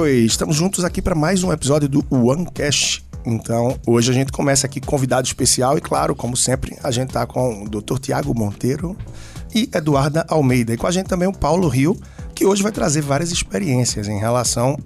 [0.00, 0.24] oi!
[0.24, 3.04] Estamos juntos aqui para mais um episódio do OneCast.
[3.26, 7.26] Então, hoje a gente começa aqui convidado especial e, claro, como sempre, a gente está
[7.26, 7.98] com o Dr.
[7.98, 8.96] Tiago Monteiro
[9.54, 10.72] e Eduarda Almeida.
[10.72, 12.00] E com a gente também o Paulo Rio,
[12.34, 14.78] que hoje vai trazer várias experiências em relação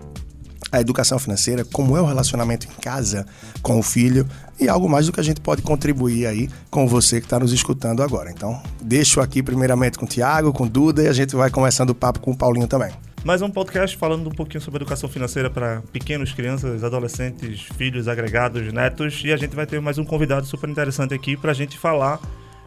[0.72, 3.24] à educação financeira, como é o relacionamento em casa
[3.62, 4.26] com o filho
[4.58, 7.52] e algo mais do que a gente pode contribuir aí com você que está nos
[7.52, 8.32] escutando agora.
[8.32, 11.90] Então, deixo aqui primeiramente com o Tiago, com o Duda e a gente vai começando
[11.90, 12.90] o papo com o Paulinho também.
[13.24, 18.70] Mais um podcast falando um pouquinho sobre educação financeira para pequenos, crianças, adolescentes, filhos, agregados,
[18.70, 19.22] netos.
[19.24, 22.20] E a gente vai ter mais um convidado super interessante aqui para a gente falar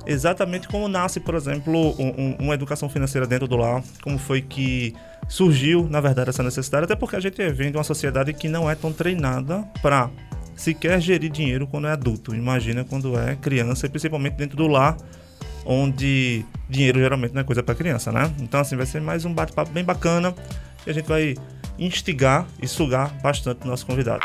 [0.04, 4.96] exatamente como nasce, por exemplo, um, uma educação financeira dentro do lar, como foi que
[5.28, 8.68] surgiu, na verdade, essa necessidade, até porque a gente vem de uma sociedade que não
[8.68, 10.10] é tão treinada para
[10.56, 12.34] sequer gerir dinheiro quando é adulto.
[12.34, 14.98] Imagina quando é criança, e principalmente dentro do lar
[15.68, 18.34] onde dinheiro geralmente não é coisa para criança, né?
[18.40, 20.34] Então, assim, vai ser mais um bate-papo bem bacana
[20.86, 21.36] e a gente vai
[21.78, 24.24] instigar e sugar bastante o nosso convidado.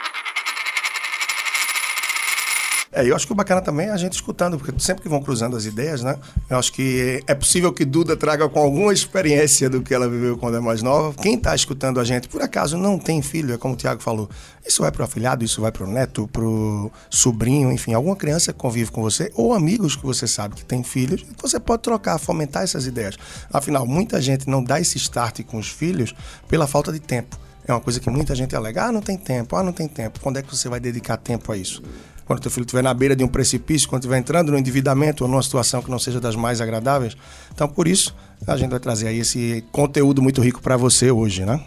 [2.94, 5.22] É, eu acho que o bacana também é a gente escutando, porque sempre que vão
[5.22, 6.18] cruzando as ideias, né?
[6.50, 10.36] Eu acho que é possível que Duda traga com alguma experiência do que ela viveu
[10.36, 11.14] quando é mais nova.
[11.14, 14.28] Quem está escutando a gente, por acaso, não tem filho, é como o Tiago falou.
[14.66, 18.14] Isso vai para o afilhado, isso vai para o neto, para o sobrinho, enfim, alguma
[18.14, 21.82] criança que convive com você, ou amigos que você sabe que tem filhos, você pode
[21.82, 23.16] trocar, fomentar essas ideias.
[23.50, 26.14] Afinal, muita gente não dá esse start com os filhos
[26.46, 27.40] pela falta de tempo.
[27.66, 30.20] É uma coisa que muita gente alega, ah, não tem tempo, ah, não tem tempo.
[30.20, 31.82] Quando é que você vai dedicar tempo a isso?
[32.24, 35.30] Quando teu filho estiver na beira de um precipício, quando estiver entrando no endividamento ou
[35.30, 37.16] numa situação que não seja das mais agradáveis.
[37.52, 38.14] Então, por isso,
[38.46, 41.60] a gente vai trazer aí esse conteúdo muito rico para você hoje, né?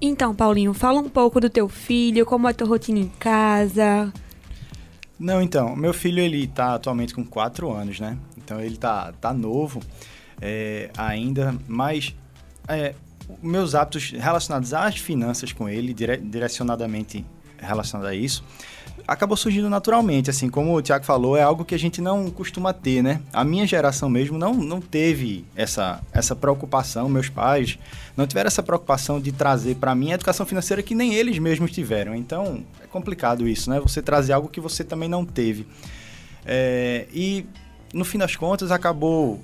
[0.00, 4.12] Então, Paulinho, fala um pouco do teu filho, como é a tua rotina em casa.
[5.18, 8.18] Não, então, meu filho ele tá atualmente com 4 anos, né?
[8.36, 9.80] Então ele tá, tá novo
[10.40, 12.14] é, ainda, mas
[12.68, 12.94] é,
[13.42, 17.24] meus hábitos relacionados às finanças com ele, dire, direcionadamente
[17.64, 18.44] relacionado a isso,
[19.06, 22.72] acabou surgindo naturalmente, assim, como o Tiago falou, é algo que a gente não costuma
[22.72, 23.20] ter, né?
[23.32, 27.78] A minha geração mesmo não, não teve essa, essa preocupação, meus pais
[28.16, 31.70] não tiveram essa preocupação de trazer para mim a educação financeira que nem eles mesmos
[31.70, 32.14] tiveram.
[32.14, 33.80] Então, é complicado isso, né?
[33.80, 35.66] Você trazer algo que você também não teve.
[36.46, 37.46] É, e,
[37.92, 39.40] no fim das contas, acabou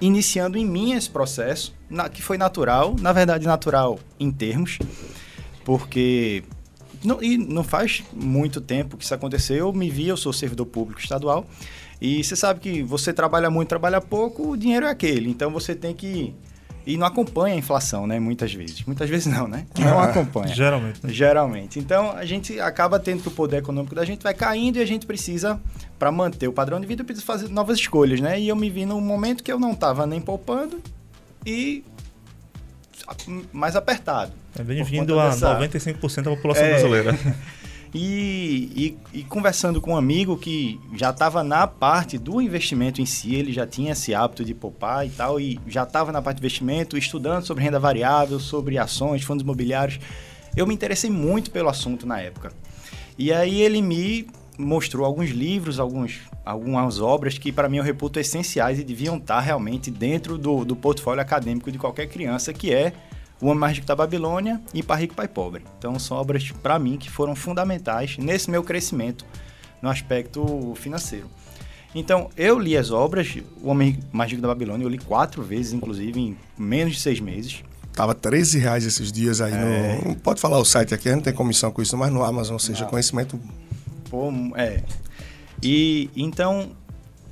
[0.00, 4.78] iniciando em mim esse processo, na, que foi natural, na verdade natural em termos,
[5.64, 6.42] porque
[7.06, 9.56] não, e não faz muito tempo que isso aconteceu.
[9.56, 11.46] Eu me vi, eu sou servidor público estadual.
[12.00, 15.30] E você sabe que você trabalha muito, trabalha pouco, o dinheiro é aquele.
[15.30, 16.34] Então você tem que.
[16.84, 18.20] E não acompanha a inflação, né?
[18.20, 18.84] Muitas vezes.
[18.84, 19.66] Muitas vezes não, né?
[19.78, 20.54] Não acompanha.
[20.54, 21.04] Geralmente.
[21.04, 21.12] Né?
[21.12, 21.78] Geralmente.
[21.80, 24.86] Então a gente acaba tendo que o poder econômico da gente vai caindo e a
[24.86, 25.60] gente precisa,
[25.98, 28.38] para manter o padrão de vida, precisa fazer novas escolhas, né?
[28.38, 30.80] E eu me vi num momento que eu não estava nem poupando
[31.44, 31.82] e
[33.52, 34.32] mais apertado.
[34.62, 35.58] Bem-vindo a dessa...
[35.58, 36.70] 95% da população é...
[36.70, 37.18] brasileira.
[37.94, 43.06] E, e, e, conversando com um amigo que já estava na parte do investimento em
[43.06, 46.36] si, ele já tinha esse hábito de poupar e tal, e já estava na parte
[46.36, 49.98] de investimento, estudando sobre renda variável, sobre ações, fundos imobiliários.
[50.54, 52.52] Eu me interessei muito pelo assunto na época.
[53.16, 54.26] E aí ele me
[54.58, 59.40] mostrou alguns livros, alguns, algumas obras que para mim eu reputo essenciais e deviam estar
[59.40, 62.92] realmente dentro do, do portfólio acadêmico de qualquer criança, que é
[63.40, 65.64] o Homem Mais Rico da Babilônia e Pai Rico, Pai Pobre.
[65.78, 69.24] Então são obras, para mim, que foram fundamentais nesse meu crescimento
[69.82, 71.28] no aspecto financeiro.
[71.94, 75.72] Então, eu li as obras, O Homem Mais Rico da Babilônia, eu li quatro vezes,
[75.72, 77.62] inclusive, em menos de seis meses.
[77.94, 80.02] Tava 13 reais esses dias aí é...
[80.04, 80.16] no...
[80.16, 82.90] Pode falar o site aqui, não tem comissão com isso, mas no Amazon, seja, não.
[82.90, 83.40] conhecimento...
[84.10, 84.82] Pô, é.
[85.62, 86.72] E, então,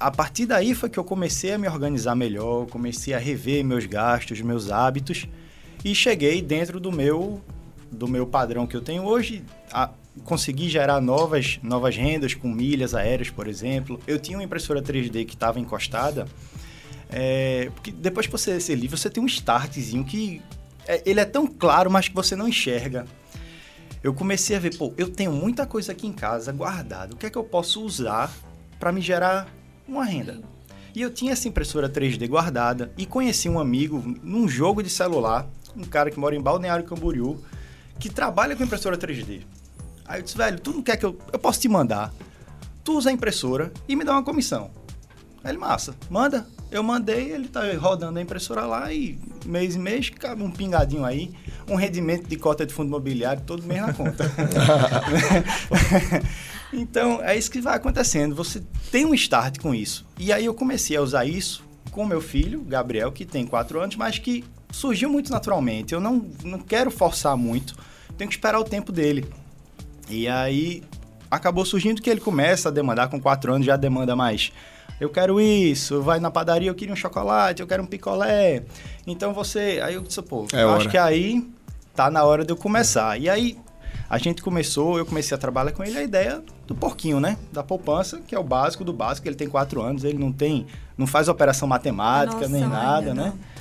[0.01, 3.85] a partir daí foi que eu comecei a me organizar melhor, comecei a rever meus
[3.85, 5.29] gastos, meus hábitos,
[5.85, 7.43] e cheguei dentro do meu
[7.91, 9.89] do meu padrão que eu tenho hoje, a,
[10.25, 14.01] consegui gerar novas, novas rendas com milhas aéreas, por exemplo.
[14.07, 16.27] Eu tinha uma impressora 3D que estava encostada,
[17.09, 20.43] é, porque depois que você se livre, você tem um startzinho que
[20.87, 23.07] é, ele é tão claro, mas que você não enxerga.
[24.03, 27.15] Eu comecei a ver, pô, eu tenho muita coisa aqui em casa guardada.
[27.15, 28.31] O que é que eu posso usar
[28.79, 29.49] para me gerar
[29.89, 30.43] uma renda?
[30.95, 35.49] E eu tinha essa impressora 3D guardada e conheci um amigo num jogo de celular
[35.77, 37.43] um cara que mora em Balneário Camboriú,
[37.99, 39.43] que trabalha com impressora 3D.
[40.07, 41.19] Aí eu disse, velho, tu não quer que eu...
[41.33, 42.13] Eu posso te mandar.
[42.83, 44.71] Tu usa a impressora e me dá uma comissão.
[45.43, 46.47] Aí ele, massa, manda.
[46.71, 51.05] Eu mandei, ele tá rodando a impressora lá e mês em mês, cabe um pingadinho
[51.05, 51.33] aí,
[51.69, 54.25] um rendimento de cota de fundo imobiliário todo mês na conta.
[56.73, 58.35] então, é isso que vai acontecendo.
[58.35, 58.61] Você
[58.91, 60.05] tem um start com isso.
[60.19, 61.63] E aí eu comecei a usar isso
[61.93, 64.45] com meu filho, Gabriel, que tem 4 anos, mas que
[64.75, 65.95] surgiu muito naturalmente.
[65.95, 67.75] Eu não, não quero forçar muito,
[68.19, 69.25] tenho que esperar o tempo dele.
[70.09, 70.83] E aí
[71.31, 74.53] acabou surgindo que ele começa a demandar com quatro anos, já demanda mais.
[75.01, 78.63] Eu quero isso, vai na padaria, eu queria um chocolate, eu quero um picolé.
[79.07, 79.81] Então você.
[79.83, 80.79] Aí eu disse, pô, É eu hora.
[80.79, 81.49] acho que aí
[81.95, 83.19] tá na hora de eu começar.
[83.19, 83.59] E aí
[84.09, 87.37] a gente começou, eu comecei a trabalhar com ele a ideia do porquinho, né?
[87.53, 89.27] Da poupança, que é o básico do básico.
[89.27, 90.67] Ele tem quatro anos, ele não tem,
[90.97, 93.33] não faz operação matemática Nossa, nem nada, né?
[93.35, 93.54] não.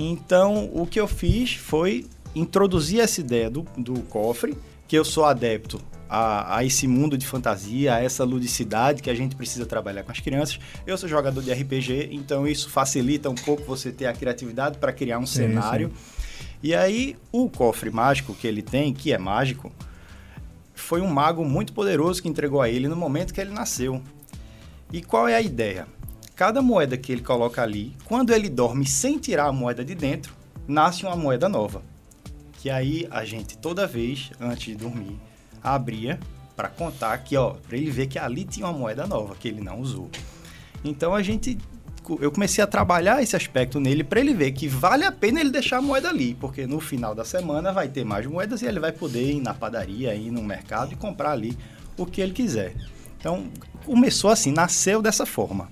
[0.00, 4.56] Então o que eu fiz foi introduzir essa ideia do, do cofre,
[4.88, 9.14] que eu sou adepto a, a esse mundo de fantasia, a essa ludicidade que a
[9.14, 10.58] gente precisa trabalhar com as crianças.
[10.86, 14.92] Eu sou jogador de RPG, então isso facilita um pouco você ter a criatividade para
[14.92, 15.92] criar um Sim, cenário.
[16.62, 19.72] E aí, o cofre mágico que ele tem, que é mágico,
[20.74, 24.02] foi um mago muito poderoso que entregou a ele no momento que ele nasceu.
[24.92, 25.86] E qual é a ideia?
[26.40, 30.34] Cada moeda que ele coloca ali, quando ele dorme sem tirar a moeda de dentro,
[30.66, 31.82] nasce uma moeda nova.
[32.54, 35.20] Que aí a gente, toda vez, antes de dormir,
[35.62, 36.18] abria
[36.56, 39.60] para contar que, ó, para ele ver que ali tinha uma moeda nova que ele
[39.60, 40.08] não usou.
[40.82, 41.58] Então a gente
[42.18, 45.50] eu comecei a trabalhar esse aspecto nele para ele ver que vale a pena ele
[45.50, 48.80] deixar a moeda ali, porque no final da semana vai ter mais moedas e ele
[48.80, 51.54] vai poder ir na padaria, ir no mercado e comprar ali
[51.98, 52.74] o que ele quiser.
[53.18, 53.44] Então
[53.84, 55.68] começou assim, nasceu dessa forma.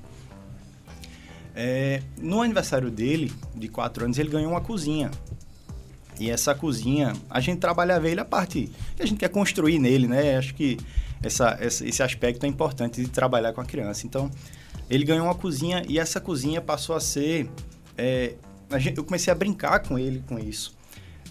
[1.61, 5.11] É, no aniversário dele, de 4 anos, ele ganhou uma cozinha.
[6.21, 10.07] E essa cozinha, a gente trabalhava ele a parte que a gente quer construir nele,
[10.07, 10.37] né?
[10.37, 10.77] Acho que
[11.21, 14.07] essa, essa- esse aspecto é importante de trabalhar com a criança.
[14.07, 14.31] Então,
[14.89, 17.49] ele ganhou uma cozinha e essa cozinha passou a ser.
[18.01, 18.35] é,
[18.71, 20.73] a gente- eu comecei a brincar com ele com isso.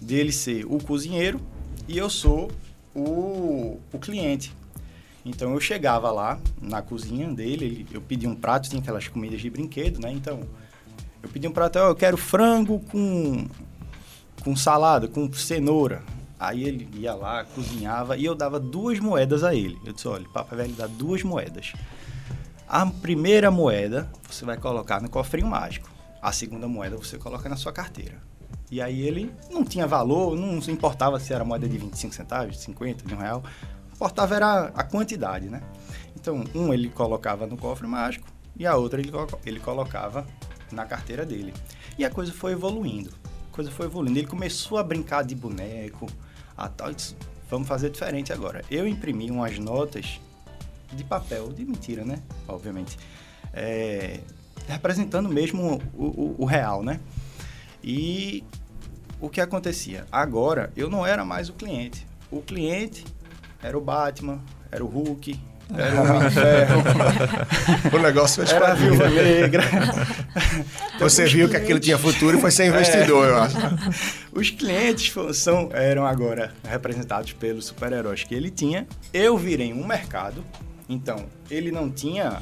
[0.01, 1.39] Dele ser o cozinheiro
[1.87, 2.51] e eu sou
[2.93, 4.53] o, o cliente.
[5.29, 9.41] Então eu chegava lá na cozinha dele, ele- eu pedia um prato, tinha aquelas comidas
[9.41, 10.11] de brinquedo, né?
[10.11, 10.39] Então
[11.21, 13.45] eu pedi um prato, "Ó, eu quero frango com,
[14.43, 16.01] com salada, com cenoura.
[16.39, 19.77] Aí ele ia lá, cozinhava e eu dava duas moedas a ele.
[19.83, 21.73] Eu disse, olha, papai velho dá duas moedas.
[22.67, 25.89] A primeira moeda você vai colocar no cofrinho mágico.
[26.21, 28.21] A segunda moeda você coloca na sua carteira.
[28.69, 32.55] E aí ele não tinha valor, não se importava se era moeda de 25 centavos,
[32.57, 33.41] de 50, de um real.
[33.97, 35.59] Importava era a quantidade, né?
[36.15, 39.11] Então, um ele colocava no cofre mágico e a outra ele,
[39.43, 40.23] ele colocava
[40.71, 41.51] na carteira dele.
[41.97, 43.09] E a coisa foi evoluindo.
[43.51, 44.19] A coisa foi evoluindo.
[44.19, 46.05] Ele começou a brincar de boneco,
[46.55, 46.93] a tal.
[46.93, 47.15] disse,
[47.49, 48.63] Vamos fazer diferente agora.
[48.69, 50.19] Eu imprimi umas notas
[50.93, 52.21] de papel, de mentira, né?
[52.47, 52.99] Obviamente.
[53.51, 54.19] É,
[54.67, 56.99] representando mesmo o, o- o real, né?
[57.83, 58.43] E
[59.19, 60.05] o que acontecia?
[60.11, 62.05] Agora eu não era mais o cliente.
[62.29, 63.03] O cliente
[63.61, 65.39] era o Batman, era o Hulk,
[65.75, 66.83] era o Homem de Ferro,
[67.93, 68.73] O negócio foi era a.
[68.75, 69.63] Viúva Negra.
[70.99, 73.57] Você viu que aquilo clientes- tinha futuro e foi ser investidor, eu acho.
[74.31, 78.87] Os clientes são, eram agora representados pelos super-heróis que ele tinha.
[79.13, 80.43] Eu virei um mercado,
[80.89, 82.41] então ele não tinha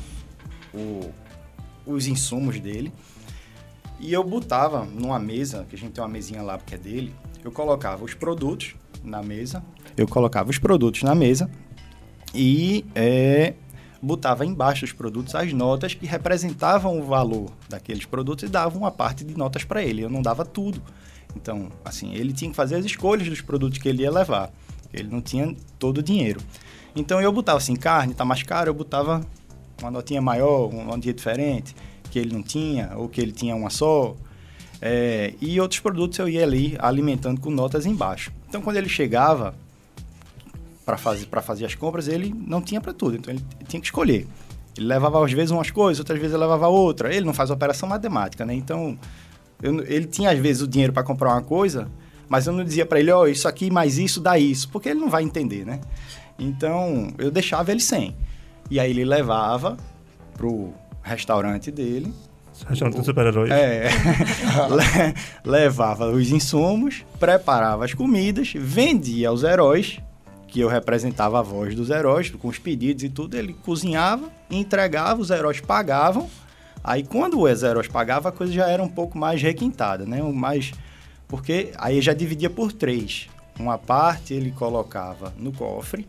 [0.73, 1.12] o-
[1.85, 2.91] os insumos dele.
[4.00, 7.15] E eu botava numa mesa, que a gente tem uma mesinha lá porque é dele,
[7.44, 8.75] eu colocava os produtos
[9.06, 9.63] na mesa,
[9.96, 11.50] eu colocava os produtos na mesa
[12.34, 13.53] e é,
[14.01, 18.91] botava embaixo dos produtos as notas que representavam o valor daqueles produtos e dava uma
[18.91, 20.01] parte de notas para ele.
[20.01, 20.82] Eu não dava tudo.
[21.36, 24.51] Então, assim, ele tinha que fazer as escolhas dos produtos que ele ia levar.
[24.94, 26.39] Ele não tinha todo o dinheiro.
[26.96, 29.22] Então eu botava assim, carne tá mais caro, eu botava
[29.82, 31.75] uma notinha maior, um dia diferente,
[32.10, 34.15] que ele não tinha, ou que ele tinha uma só.
[34.82, 38.32] É, e outros produtos eu ia ali alimentando com notas embaixo.
[38.48, 39.55] Então quando ele chegava
[40.86, 44.27] para fazer, fazer as compras, ele não tinha para tudo, então ele tinha que escolher.
[44.77, 47.13] Ele levava às vezes umas coisas, outras vezes ele levava outra.
[47.13, 48.53] Ele não faz operação matemática, né?
[48.53, 48.98] Então
[49.62, 51.89] eu ele tinha às vezes o dinheiro para comprar uma coisa,
[52.27, 55.00] mas eu não dizia para ele, ó, isso aqui mais isso dá isso, porque ele
[55.00, 55.79] não vai entender, né?
[56.38, 58.15] Então eu deixava ele sem.
[58.70, 59.77] E aí ele levava
[60.34, 62.13] pro restaurante dele,
[62.67, 63.51] Restaurante dos super-heróis.
[63.51, 63.89] é,
[64.69, 70.00] le- levava os insumos, preparava as comidas, vendia aos heróis,
[70.47, 73.35] que eu representava a voz dos heróis, com os pedidos e tudo.
[73.35, 76.29] Ele cozinhava, entregava, os heróis pagavam.
[76.83, 80.21] Aí quando os heróis pagavam, a coisa já era um pouco mais requintada, né?
[80.21, 80.71] Mais
[81.27, 83.27] porque aí já dividia por três.
[83.59, 86.07] Uma parte ele colocava no cofre,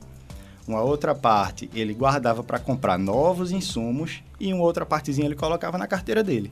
[0.67, 5.79] uma outra parte ele guardava para comprar novos insumos e uma outra partezinha ele colocava
[5.79, 6.51] na carteira dele.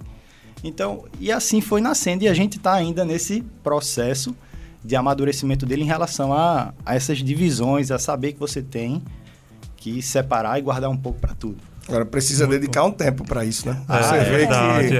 [0.62, 4.34] Então, e assim foi nascendo e a gente está ainda nesse processo
[4.84, 9.02] de amadurecimento dele em relação a, a essas divisões, a saber que você tem
[9.76, 11.58] que separar e guardar um pouco para tudo.
[11.86, 13.82] Agora precisa dedicar um tempo para isso, né?
[13.88, 14.96] É, Você é vê verdade, que,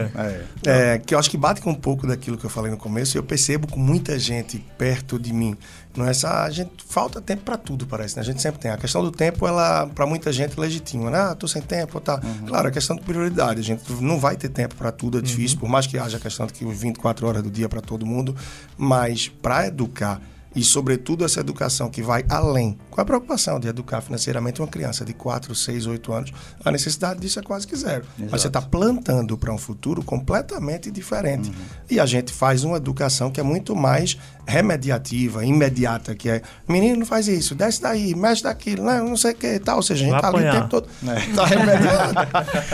[0.69, 0.93] é.
[0.93, 3.17] é, que eu acho que bate com um pouco daquilo que eu falei no começo.
[3.17, 5.57] e Eu percebo com muita gente perto de mim.
[5.97, 8.17] Não é essa a gente falta tempo para tudo parece.
[8.17, 8.23] Né?
[8.23, 9.47] A gente sempre tem a questão do tempo.
[9.47, 11.19] Ela para muita gente legitima, né?
[11.19, 12.21] Ah, tô sem tempo, tá.
[12.47, 13.61] Claro, a questão de prioridade.
[13.61, 15.59] A gente não vai ter tempo para tudo, é difícil.
[15.59, 18.37] Por mais que haja a questão de que 24 horas do dia para todo mundo,
[18.77, 20.21] mas para educar
[20.55, 22.79] e, sobretudo, essa educação que vai além.
[22.91, 26.33] Qual a preocupação de educar financeiramente uma criança de 4, 6, 8 anos?
[26.65, 28.05] A necessidade disso é quase que zero.
[28.31, 31.53] Mas você está plantando para um futuro completamente diferente.
[31.91, 36.99] E a gente faz uma educação que é muito mais remediativa, imediata, que é menino
[36.99, 39.77] não faz isso, desce daí, mexe daquilo, não, não sei o que tal.
[39.77, 40.89] Ou seja, a gente está ali o tempo todo.
[41.29, 42.21] Está remediando.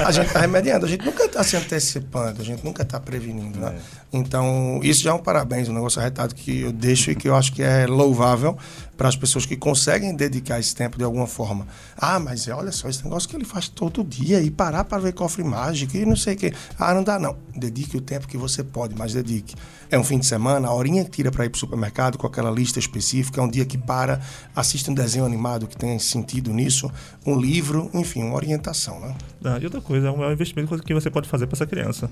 [0.07, 0.87] a gente está remediando.
[0.87, 3.59] A gente nunca está se antecipando, a gente nunca está prevenindo.
[3.59, 3.79] Né?
[4.13, 7.37] Então, isso já é um parabéns, um negócio arretado que eu deixo e que eu
[7.37, 8.57] acho que é louvável
[9.01, 11.67] para as pessoas que conseguem dedicar esse tempo de alguma forma.
[11.97, 15.15] Ah, mas olha só, esse negócio que ele faz todo dia e parar para ver
[15.15, 16.53] cofre mágico e não sei o quê.
[16.79, 17.35] Ah, não dá não.
[17.57, 19.55] Dedique o tempo que você pode, mas dedique.
[19.91, 22.27] É um fim de semana, a horinha que tira para ir para o supermercado com
[22.27, 24.21] aquela lista específica, é um dia que para,
[24.55, 26.93] assiste um desenho animado que tenha sentido nisso,
[27.25, 29.15] um livro, enfim, uma orientação, né?
[29.43, 32.11] Ah, e outra coisa, é um investimento que você pode fazer para essa criança.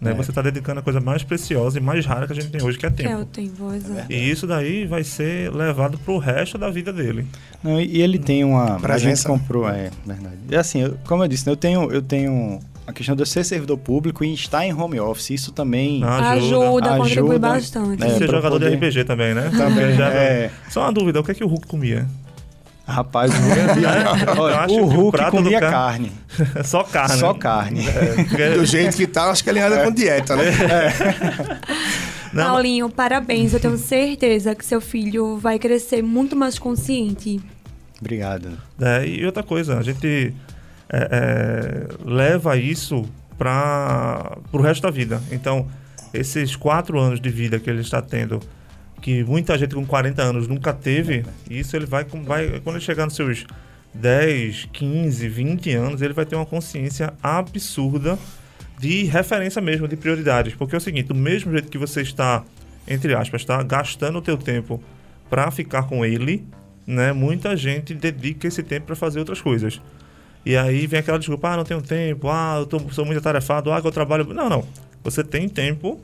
[0.00, 0.14] Né?
[0.14, 2.78] Você está dedicando a coisa mais preciosa e mais rara que a gente tem hoje,
[2.78, 3.56] que é Que é o tempo.
[3.58, 4.12] tempo, exato.
[4.12, 7.26] E isso daí vai ser levado pro resto da vida dele.
[7.64, 8.76] Não, e ele tem uma.
[8.80, 10.36] A gente comprou, é verdade.
[10.48, 13.26] E assim, eu- como eu disse, né, eu tenho, eu tenho a questão de eu
[13.26, 15.30] ser servidor público e estar em home office.
[15.30, 16.02] Isso também.
[16.04, 16.30] Ajuda.
[16.30, 18.00] Ajuda, contribui Ajuda, bastante.
[18.00, 18.08] né?
[18.10, 19.50] Ser pra jogador poder- de RPG também, né?
[19.50, 20.50] Também, Já- é.
[20.70, 22.06] Só uma dúvida, o que é que o Hulk comia?
[22.88, 23.82] Rapaz, o Hulk,
[24.36, 26.12] Eu olha, acho o que o Hulk comia cara- carne.
[26.64, 27.16] Só carne.
[27.18, 27.84] Só carne.
[28.28, 30.44] Porque- Do jeito que tá, acho que ele anda com dieta, né?
[32.32, 33.52] Não, Paulinho, parabéns.
[33.54, 37.40] Eu tenho certeza que seu filho vai crescer muito mais consciente.
[38.00, 38.50] Obrigado.
[38.80, 40.32] É, e outra coisa, a gente
[40.90, 43.04] é, é, leva isso
[43.36, 45.20] para o resto da vida.
[45.32, 45.66] Então,
[46.12, 48.40] esses quatro anos de vida que ele está tendo,
[49.00, 53.04] que muita gente com 40 anos nunca teve, isso ele vai, vai quando ele chegar
[53.04, 53.46] nos seus
[53.94, 58.18] 10, 15, 20 anos, ele vai ter uma consciência absurda
[58.78, 60.54] de referência mesmo, de prioridades.
[60.54, 62.44] Porque é o seguinte, do mesmo jeito que você está,
[62.86, 64.82] entre aspas, tá, gastando o teu tempo
[65.28, 66.46] para ficar com ele,
[66.86, 67.12] né?
[67.12, 69.80] Muita gente dedica esse tempo para fazer outras coisas.
[70.46, 73.70] E aí vem aquela desculpa, ah, não tenho tempo, ah, eu tô, sou muito atarefado,
[73.72, 74.24] ah, que eu trabalho...
[74.32, 74.64] Não, não.
[75.04, 76.00] Você tem tempo,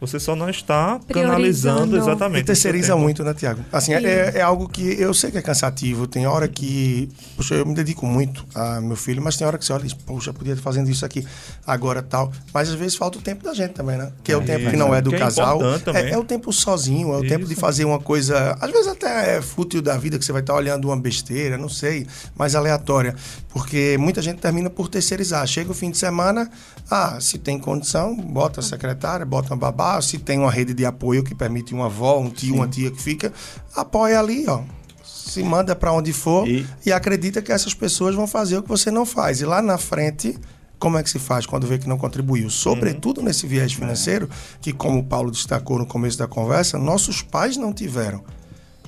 [0.00, 2.40] você só não está canalizando exatamente.
[2.42, 3.60] E terceiriza muito, né, Tiago?
[3.72, 6.06] Assim, é, é- algo que eu sei que é cansativo.
[6.06, 7.08] Tem hora que.
[7.36, 9.84] Poxa, eu me dedico muito a meu filho, mas tem hora que você olha e
[9.84, 11.26] diz, poxa, podia estar fazendo isso aqui
[11.66, 12.32] agora tal.
[12.52, 14.10] Mas às vezes falta o tempo da gente também, né?
[14.24, 14.70] Que é o tempo isso.
[14.70, 15.60] que não é do Que é casal.
[15.94, 17.60] É, é o tempo sozinho, é o tempo de Isso.
[17.60, 18.56] fazer uma coisa.
[18.60, 21.68] Às vezes até é fútil da vida, que você vai estar olhando uma besteira, não
[21.68, 23.14] sei, mais aleatória.
[23.52, 25.44] Porque muita gente termina por terceirizar.
[25.46, 26.48] Chega o fim de semana,
[26.88, 30.84] ah, se tem condição, bota a secretária, bota uma babá, se tem uma rede de
[30.86, 33.32] apoio que permite uma avó, um tio, uma tia que fica,
[33.74, 34.62] apoia ali, ó.
[35.04, 36.92] Se manda para onde for E- e...
[36.92, 39.40] acredita que essas pessoas vão fazer o que você não faz.
[39.40, 40.38] E lá na frente,
[40.78, 42.48] como é que se faz quando vê que não contribuiu?
[42.50, 44.30] Sobretudo nesse viés financeiro,
[44.60, 48.22] que como o Paulo destacou no começo da conversa, nossos pais não tiveram.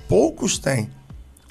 [0.09, 0.89] Poucos têm.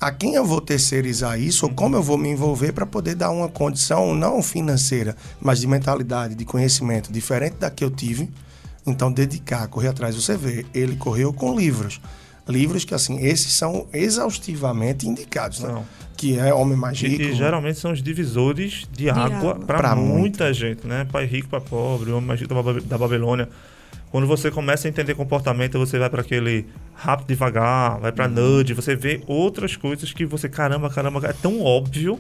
[0.02, 3.30] A quem eu vou terceirizar isso ou como eu vou me envolver para poder dar
[3.30, 8.28] uma condição não financeira, mas de mentalidade, de conhecimento diferente da que eu tive.
[8.84, 10.16] Então, dedicar, correr atrás.
[10.16, 12.02] Você vê, ele correu com livros.
[12.48, 15.70] Livros que, assim, esses são exaustivamente indicados, né?
[15.70, 15.86] São.
[16.18, 17.22] Que é Homem Mais E, Rico.
[17.22, 19.56] e geralmente são os divisores de, água água.
[19.56, 21.08] para Pra muita gente, né?
[21.12, 22.56] Pai rico para pobre, homem mais rico
[22.86, 23.48] da Babilônia.
[24.12, 28.74] Quando você começa a entender comportamento, você vai para aquele rápido devagar, vai para nudge,
[28.74, 32.20] você vê outras coisas que você, caramba, caramba, é tão óbvio,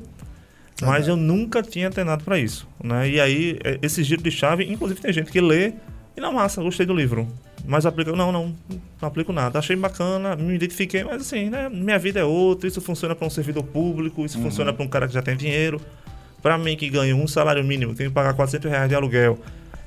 [0.81, 3.10] mas eu nunca tinha treinado para isso, né?
[3.10, 5.74] E aí, é, esse giro de chave, inclusive tem gente que lê
[6.15, 7.27] e na massa, gostei do livro.
[7.65, 9.60] Mas aplica, não, não, não aplico nada.
[9.60, 11.69] Achei bacana, me identifiquei, mas assim, né?
[11.69, 15.07] Minha vida é outra, isso funciona para um servidor público, isso funciona para um cara
[15.07, 15.79] que já tem dinheiro.
[16.41, 19.38] Para mim que ganho um salário mínimo, tenho que pagar 400 reais de aluguel,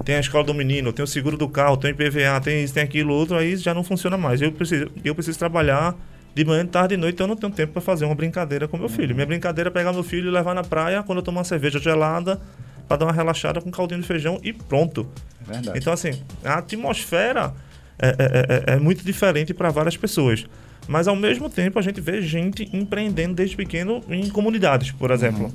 [0.04, 2.82] tem a escola do menino, tem o seguro do carro, tem IPVA, tem isso, tem
[2.82, 4.40] aquilo, outro, aí já não funciona mais.
[4.40, 5.94] Eu preciso, eu preciso trabalhar
[6.34, 8.66] de manhã, de tarde e noite, então eu não tenho tempo para fazer uma brincadeira
[8.66, 9.14] com meu filho.
[9.14, 11.78] Minha brincadeira é pegar meu filho e levar na praia quando eu tomar uma cerveja
[11.78, 12.40] gelada
[12.88, 15.06] para dar uma relaxada com caldinho de feijão e pronto.
[15.48, 15.78] É verdade.
[15.78, 16.10] Então, assim,
[16.44, 17.54] a atmosfera
[17.98, 20.44] é, é- é- é muito diferente para várias pessoas.
[20.88, 25.54] Mas, ao mesmo tempo, a gente vê gente empreendendo desde pequeno em comunidades, por exemplo.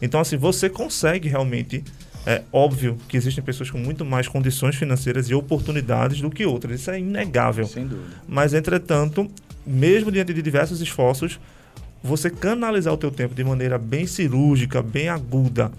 [0.00, 1.84] Então, assim, você consegue realmente.
[2.26, 6.80] É óbvio que existem pessoas com muito mais condições financeiras e oportunidades do que outras.
[6.80, 7.66] Isso é inegável.
[7.66, 8.16] Sem dúvida.
[8.28, 9.30] Mas, entretanto,
[9.66, 11.40] mesmo diante de diversos esforços,
[12.02, 15.70] você canalizar o teu tempo de maneira bem cirúrgica, bem aguda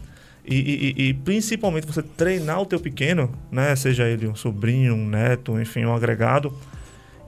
[0.43, 0.55] E,
[0.97, 3.75] e- e principalmente você treinar o teu pequeno, né?
[3.75, 6.51] Seja ele um sobrinho, um neto, enfim, um agregado.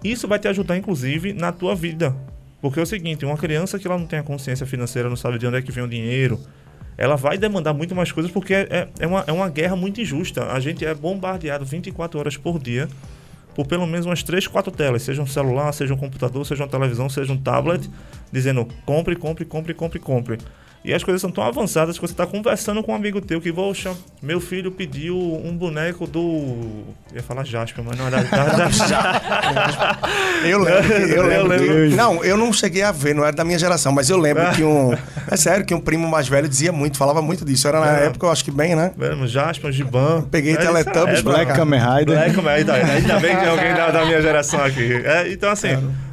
[0.04, 2.16] Isso vai te ajudar, inclusive, na tua vida.
[2.60, 5.38] Porque é o seguinte, uma criança que ela não tem a consciência financeira, não sabe
[5.38, 6.40] de onde é que vem o dinheiro,
[6.98, 10.52] ela vai demandar muito mais coisas porque é, é, uma, é uma guerra muito injusta.
[10.52, 12.88] A gente é bombardeado 24 horas por dia
[13.56, 16.70] por pelo menos umas 3, 4 telas, seja um celular, seja um computador, seja uma
[16.70, 17.90] televisão, seja um tablet,
[18.32, 20.38] dizendo compre, compre, compre, compre, compre.
[20.86, 23.54] E as coisas são tão avançadas que você está conversando com um amigo teu que,
[23.54, 26.20] poxa, meu filho pediu um boneco do.
[27.10, 28.70] Eu ia falar Jasper, mas não era da, da,
[30.44, 30.94] Eu lembro.
[30.94, 31.58] eu Eu lembro.
[31.66, 31.96] que- lembro.
[31.96, 34.64] não, eu não cheguei a ver, não era da minha geração, mas eu lembro que
[34.64, 34.94] um.
[35.32, 37.66] É sério, que um primo mais velho dizia muito, falava muito disso.
[37.68, 38.06] Era na É.
[38.08, 38.92] época, eu acho que bem, né?
[38.98, 40.24] Mesmo, Jasper, Giban.
[40.30, 41.54] Peguei É, Teletubbies é, pra Black.
[41.54, 42.06] Kamen Rider.
[42.18, 42.76] Black Kamen Rider.
[42.76, 44.94] Ainda bem que tem alguém da, da minha geração aqui.
[45.06, 45.70] É, então, assim,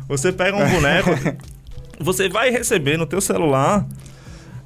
[0.08, 1.10] você pega um boneco,
[2.00, 3.84] você vai receber no teu celular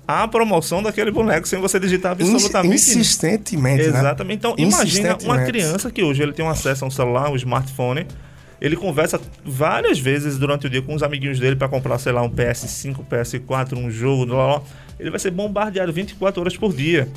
[0.07, 3.99] a promoção daquele boneco sem você digitar absolutamente Insi- Insistentemente, né?
[4.01, 4.37] Exatamente.
[4.39, 8.07] Então, imagina uma criança que hoje ele tem um acesso a um celular, um smartphone.
[8.61, 12.23] Ele conversa várias vezes durante o dia com os amiguinhos dele para comprar, sei lá,
[12.23, 14.63] um PS5, PS4, um jogo, blá, blá.
[14.99, 17.09] Ele vai ser bombardeado 24 horas por dia.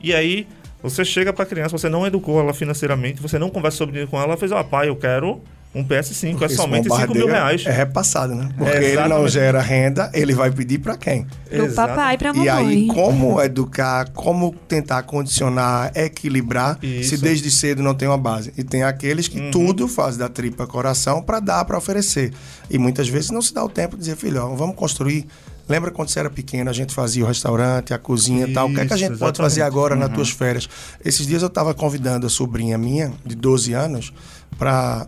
[0.00, 0.46] E aí,
[0.82, 4.10] você chega para a criança, você não educou ela financeiramente, você não conversa sobre dinheiro
[4.10, 5.40] com ela, fez, ó, pai, eu quero
[5.72, 7.64] um PS5, é Esse somente 5 mil reais.
[7.64, 8.48] É repassado, né?
[8.58, 9.30] Porque ele não Exatamente.
[9.30, 11.26] gera renda, ele vai pedir pra quem?
[11.48, 12.46] Pro papai e pra mamãe.
[12.46, 17.10] E aí, como educar, como tentar condicionar, equilibrar, Isso.
[17.10, 18.52] se desde cedo não tem uma base.
[18.58, 19.50] E tem aqueles que Uhum.
[19.52, 22.32] tudo faz da tripa coração para dar, para oferecer.
[22.68, 25.26] E muitas vezes não se dá o tempo de dizer, filho, ó, vamos construir.
[25.68, 28.68] Lembra quando você era pequeno, a gente fazia o restaurante, a cozinha e tal.
[28.68, 29.78] O que é que a gente Isso, pode fazer exatamente.
[29.78, 30.68] agora nas tuas férias?
[31.04, 34.12] Esses dias eu estava convidando a sobrinha minha, de 12 anos,
[34.58, 35.06] para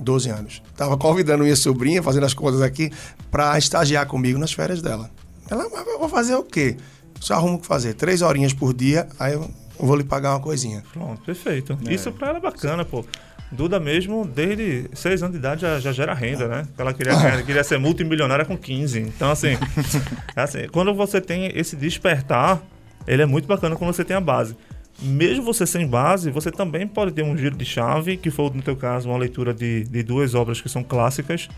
[0.00, 0.62] 12 anos.
[0.76, 2.90] Tava convidando minha sobrinha, fazendo as contas aqui,
[3.30, 5.10] para estagiar comigo nas férias dela.
[5.50, 6.76] Ela, mas eu vou fazer o quê?
[7.20, 7.94] Só arrumo o que fazer.
[7.94, 10.82] Três horinhas por dia, aí eu vou lhe pagar uma coisinha.
[10.92, 11.78] Pronto, perfeito.
[11.88, 13.04] Isso pra ela é bacana, pô.
[13.52, 16.66] Duda mesmo, desde 6 anos de idade, já, já gera renda, né?
[16.76, 18.98] Ela queria, ganhar- queria ser multimilionária com 15.
[18.98, 19.56] Então, assim,
[20.34, 22.60] é assim, quando você tem esse despertar,
[23.06, 24.56] ele é muito bacana quando você tem a base.
[25.04, 28.62] Mesmo você sem base, você também pode ter um giro de chave, que foi, no
[28.62, 31.48] teu caso, uma leitura de, de duas obras que são clássicas.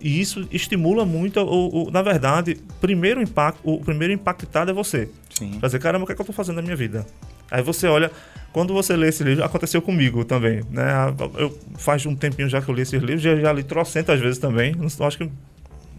[0.00, 5.08] E isso estimula muito, o, o- na verdade, primeiro impacto, o primeiro impactado é você.
[5.30, 5.52] Sim.
[5.58, 7.06] Pra dizer, caramba, o que, é que eu tô fazendo na minha vida?
[7.50, 8.10] Aí você olha,
[8.52, 11.14] quando você lê esse livro, aconteceu comigo também, né?
[11.38, 14.38] Eu, faz um tempinho já que eu li esses livros, já, já li trocentas vezes
[14.38, 14.74] também.
[15.00, 15.30] Acho que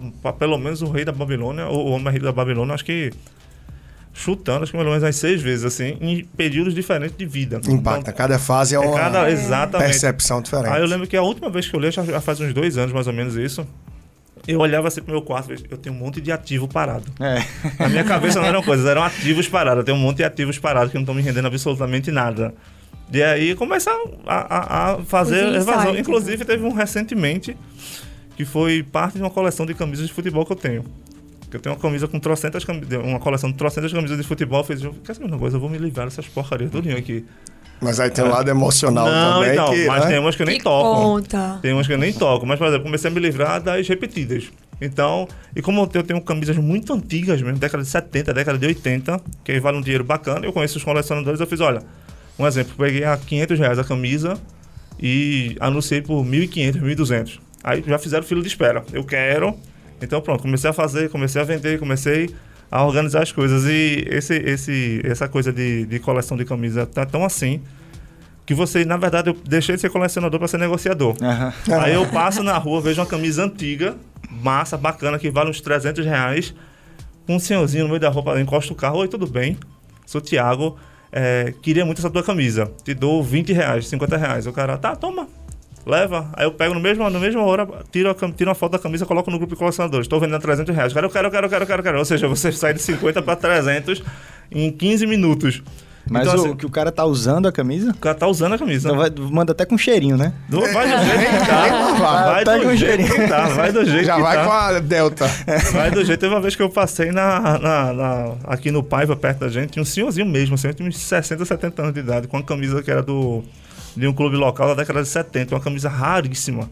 [0.02, 2.86] um, pa- pelo menos o Rei da Babilônia, ou o Homem Rei da Babilônia, acho
[2.86, 3.12] que
[4.18, 7.60] chutando, acho que pelo menos umas seis vezes, assim, em períodos diferentes de vida.
[7.68, 8.00] Impacta.
[8.00, 9.90] Então, Cada fase é é uma cada, exatamente.
[9.90, 10.70] percepção diferente.
[10.74, 12.78] Aí eu lembro que a última vez que eu li, já, já faz uns dois
[12.78, 13.68] anos mais ou menos isso,
[14.48, 17.04] eu olhava assim pro meu quarto, eu tenho um monte de ativo parado.
[17.20, 17.44] É.
[17.78, 19.80] Na minha cabeça não eram coisas, eram ativos parados.
[19.80, 22.54] Eu tenho um monte de ativos parados que não estão me rendendo absolutamente nada.
[23.12, 23.92] E aí começa
[24.26, 25.96] a, a- a fazer evasão.
[25.98, 27.56] Inclusive, teve um recentemente
[28.38, 30.86] que foi parte de uma coleção de camisas de futebol que eu tenho.
[31.50, 34.60] Que eu tenho uma camisa com trocentas camisas, uma coleção de trocentas camisas de futebol.
[34.60, 35.58] Eu fiz, quer saber uma coisa?
[35.58, 37.26] Eu vou me livrar dessas porcarias tudinho aqui.
[37.82, 39.52] Mas aí tem um lado emocional não, também.
[39.52, 40.12] então, que, mas né?
[40.12, 41.02] tem umas que eu nem que toco.
[41.02, 41.60] conta.
[41.62, 44.50] Tem umas que eu nem toco, mas, por exemplo, comecei a me livrar das repetidas.
[44.80, 49.22] Então, e como eu tenho camisas muito antigas mesmo, década de 70, década de 80,
[49.44, 51.82] que vale um dinheiro bacana, eu conheço os colecionadores, eu fiz, olha,
[52.40, 54.38] um exemplo, peguei a 500 reais a camisa
[55.00, 57.40] e anunciei por 1.500, 1.200.
[57.64, 58.84] Aí já fizeram fila de espera.
[58.94, 59.58] Eu quero.
[60.06, 62.30] Então pronto, comecei a fazer, comecei a vender, comecei
[62.72, 63.66] a organizar as coisas.
[63.66, 67.62] E esse, esse, essa coisa de, de coleção de camisa tá tão assim
[68.46, 71.16] que você, na verdade, eu deixei de ser colecionador para ser negociador.
[71.22, 71.54] Aham.
[71.82, 73.96] Aí eu passo na rua, vejo uma camisa antiga,
[74.30, 76.54] massa, bacana, que vale uns 300 reais.
[77.28, 79.00] Um senhorzinho no meio da roupa, encosta o carro.
[79.00, 79.58] Oi, tudo bem?
[80.06, 80.78] Sou o Thiago.
[81.12, 82.72] é, queria muito essa tua camisa.
[82.84, 84.46] Te dou 20 reais, 50 reais.
[84.46, 85.28] O cara, tá, toma.
[85.86, 86.30] Leva.
[86.34, 89.06] Aí eu pego no mesmo, na mesma hora, tiro, a, tiro uma foto da camisa,
[89.06, 90.06] coloco no grupo de colecionadores.
[90.06, 90.92] Estou vendendo a 300 reais.
[90.94, 91.98] Cara, eu quero, eu quero, eu quero, eu quero, eu quero.
[92.00, 94.02] Ou seja, você sai de 50 para 300
[94.52, 95.62] em 15 minutos.
[96.08, 98.54] Mas Então, o assim, que o cara tá usando a camisa, o cara tá usando
[98.54, 98.88] a camisa.
[98.90, 100.34] então vai- manda até com cheirinho, né?
[100.48, 102.24] Do- vai do jeito que tá.
[102.24, 103.10] Vai do jeito cheirinho.
[103.16, 103.42] que tá.
[103.48, 104.46] Vai do jeito Já que vai tá.
[104.46, 105.28] com a Delta.
[105.74, 106.20] Vai do jeito.
[106.20, 109.72] Teve uma vez que eu passei na, na- na- aqui no Paiva, perto da gente,
[109.72, 112.84] tinha um senhorzinho mesmo, assim, tinha uns 60, 70 anos de idade, com uma camisa
[112.84, 113.44] que era do,
[113.96, 116.70] de um clube local da década de 70, uma camisa raríssima.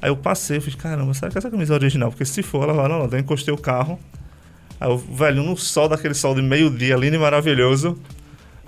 [0.00, 2.10] Aí eu passei, eu fiz, caramba, será que essa camisa é original?
[2.10, 3.08] Porque se for, ela vai, não, não.
[3.08, 3.98] Daí eu encostei o carro.
[4.80, 7.98] Aí o velho, no sol, daquele sol de meio-dia, lindo e maravilhoso.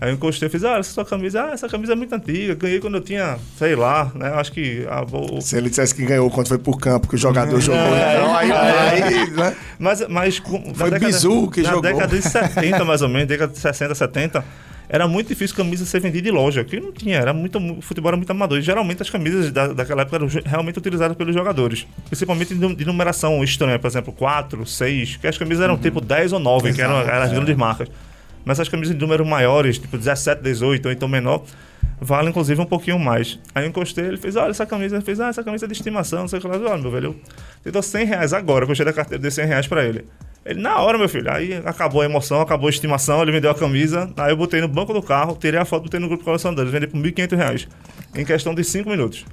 [0.00, 2.54] Aí eu encostei e fiz, ah, essa sua camisa, ah, essa camisa é muito antiga,
[2.54, 4.28] ganhei quando eu tinha, sei lá, né?
[4.30, 4.86] Acho que.
[4.88, 5.40] Ah, vou...
[5.42, 8.50] Se ele dissesse que ganhou quando foi pro campo, que o jogador jogou, então aí,
[8.50, 9.54] aí né?
[9.78, 11.82] Mas, mas com, Foi Bizu que na jogou.
[11.82, 14.44] década de 70, mais ou menos, década de 60, 70,
[14.92, 18.08] era muito difícil camisa ser vendida em loja, que não tinha, era muito, o futebol
[18.08, 18.58] era muito amador.
[18.58, 21.86] E geralmente as camisas da, daquela época eram realmente utilizadas pelos jogadores.
[22.06, 26.40] Principalmente de, numeração estranha, por exemplo, 4, 6, que as camisas eram tipo 10 ou
[26.40, 27.34] 9, que eram, Exato, eram as é.
[27.34, 27.88] grandes marcas.
[28.44, 31.44] Mas as camisas de números maiores, tipo 17, 18 ou então menor,
[32.00, 33.38] vale inclusive um pouquinho mais.
[33.54, 35.74] Aí eu encostei, ele fez, olha essa camisa, ele fez, ah, essa camisa é de
[35.74, 36.56] estimação, não sei o que lá.
[36.56, 37.14] Olha, meu velho,
[37.64, 40.04] eu te dou 100 reais agora, eu gostei da carteira, dei 100 reais pra ele.
[40.44, 43.50] Ele, na hora, meu filho, aí acabou a emoção, acabou a estimação, ele me deu
[43.50, 46.24] a camisa, aí eu botei no banco do carro, tirei a foto, botei no grupo
[46.24, 47.68] colecionadores, vendi por 1.500 reais,
[48.14, 49.26] em questão de 5 minutos.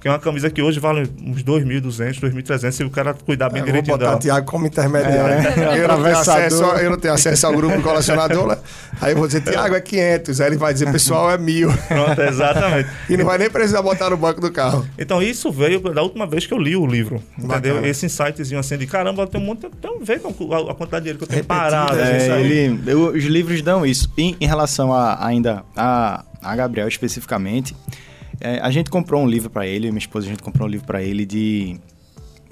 [0.00, 3.58] Que é uma camisa que hoje vale uns 2.200, 2.300, se o cara cuidar bem
[3.60, 4.16] Eu vou direitinho botar dela.
[4.16, 5.34] o Thiago como intermediário.
[5.34, 5.78] É.
[5.82, 8.46] Eu, não tenho acesso, eu não tenho acesso ao grupo do colecionador.
[8.48, 8.58] né?
[9.00, 10.40] Aí eu vou dizer, Thiago, é 500.
[10.40, 11.72] Aí ele vai dizer, pessoal, é mil.
[11.88, 12.88] Pronto, exatamente.
[13.10, 14.86] E não vai nem precisar botar no banco do carro.
[14.98, 17.74] Então isso veio da última vez que eu li o livro, entendeu?
[17.74, 17.86] Bacana.
[17.88, 21.04] Esse insightzinho assim de caramba, tem um monte, tem um ver com a, a quantidade
[21.06, 21.96] de dinheiro que eu tenho Repetido, parado.
[21.96, 22.16] né?
[22.16, 22.44] assim, É, aí.
[22.52, 24.08] ele, eu- os livros dão isso.
[24.16, 27.74] Em, em relação a, ainda a, a Gabriel especificamente,
[28.40, 30.86] é, a gente comprou um livro pra ele, minha esposa, a gente comprou um livro
[30.86, 31.78] pra ele de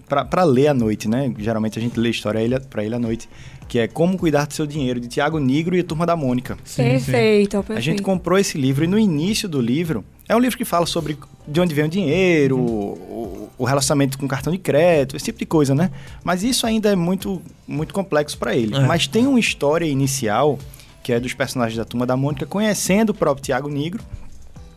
[0.09, 1.33] pra pra ler à noite, né?
[1.38, 3.29] Geralmente a gente lê história pra ele à noite,
[3.68, 6.57] que é Como Cuidar do Seu Dinheiro, de Tiago Nigro e a Turma da Mônica.
[6.64, 6.90] Sim, sim.
[6.90, 7.79] perfeito, perfeito.
[7.79, 10.87] A gente comprou esse livro e no início do livro é um livro que fala
[10.87, 15.38] sobre de onde vem o dinheiro, o, o relacionamento com cartão de crédito, esse tipo
[15.38, 15.90] de coisa, né?
[16.25, 18.75] Mas isso ainda é muito, muito complexo para ele.
[18.75, 18.81] É.
[18.81, 20.59] Mas tem uma história inicial
[21.03, 24.03] que é dos personagens da Turma da Mônica conhecendo o próprio Tiago Negro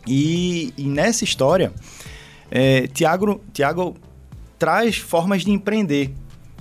[0.09, 1.71] e, e nessa história
[2.51, 3.95] é, Tiago, Tiago
[4.57, 6.11] traz formas de empreender,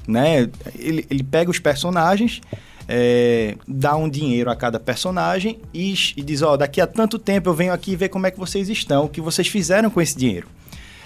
[0.06, 0.48] né?
[0.78, 2.40] Ele, ele pega os personagens,
[2.87, 7.48] é, dá um dinheiro a cada personagem e, e diz, ó, daqui a tanto tempo
[7.48, 10.16] eu venho aqui ver como é que vocês estão, o que vocês fizeram com esse
[10.16, 10.46] dinheiro.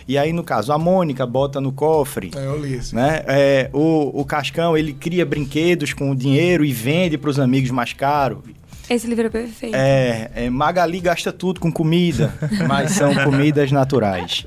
[0.06, 2.94] E aí, no caso, a Mônica bota no cofre, Eu li isso.
[2.94, 3.22] né?
[3.26, 7.70] É, o, o Cascão, ele cria brinquedos com o dinheiro e vende para os amigos
[7.70, 8.42] mais caro.
[8.94, 9.74] Esse livro é perfeito.
[9.74, 12.34] É, é, Magali gasta tudo com comida,
[12.68, 14.44] mas são comidas naturais.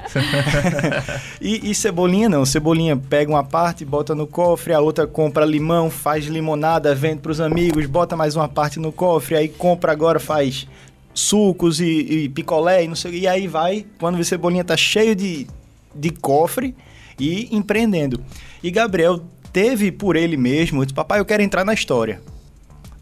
[1.41, 2.45] e, e Cebolinha não.
[2.45, 7.31] Cebolinha pega uma parte, bota no cofre, a outra compra limão, faz limonada, vende para
[7.31, 10.67] os amigos, bota mais uma parte no cofre, aí compra agora, faz
[11.13, 13.19] sucos e, e picolé e não sei o que.
[13.21, 15.47] E aí vai, quando o Cebolinha tá cheio de,
[15.95, 16.75] de cofre
[17.19, 18.21] e empreendendo.
[18.61, 22.21] E Gabriel teve por ele mesmo, disse, papai, eu quero entrar na história.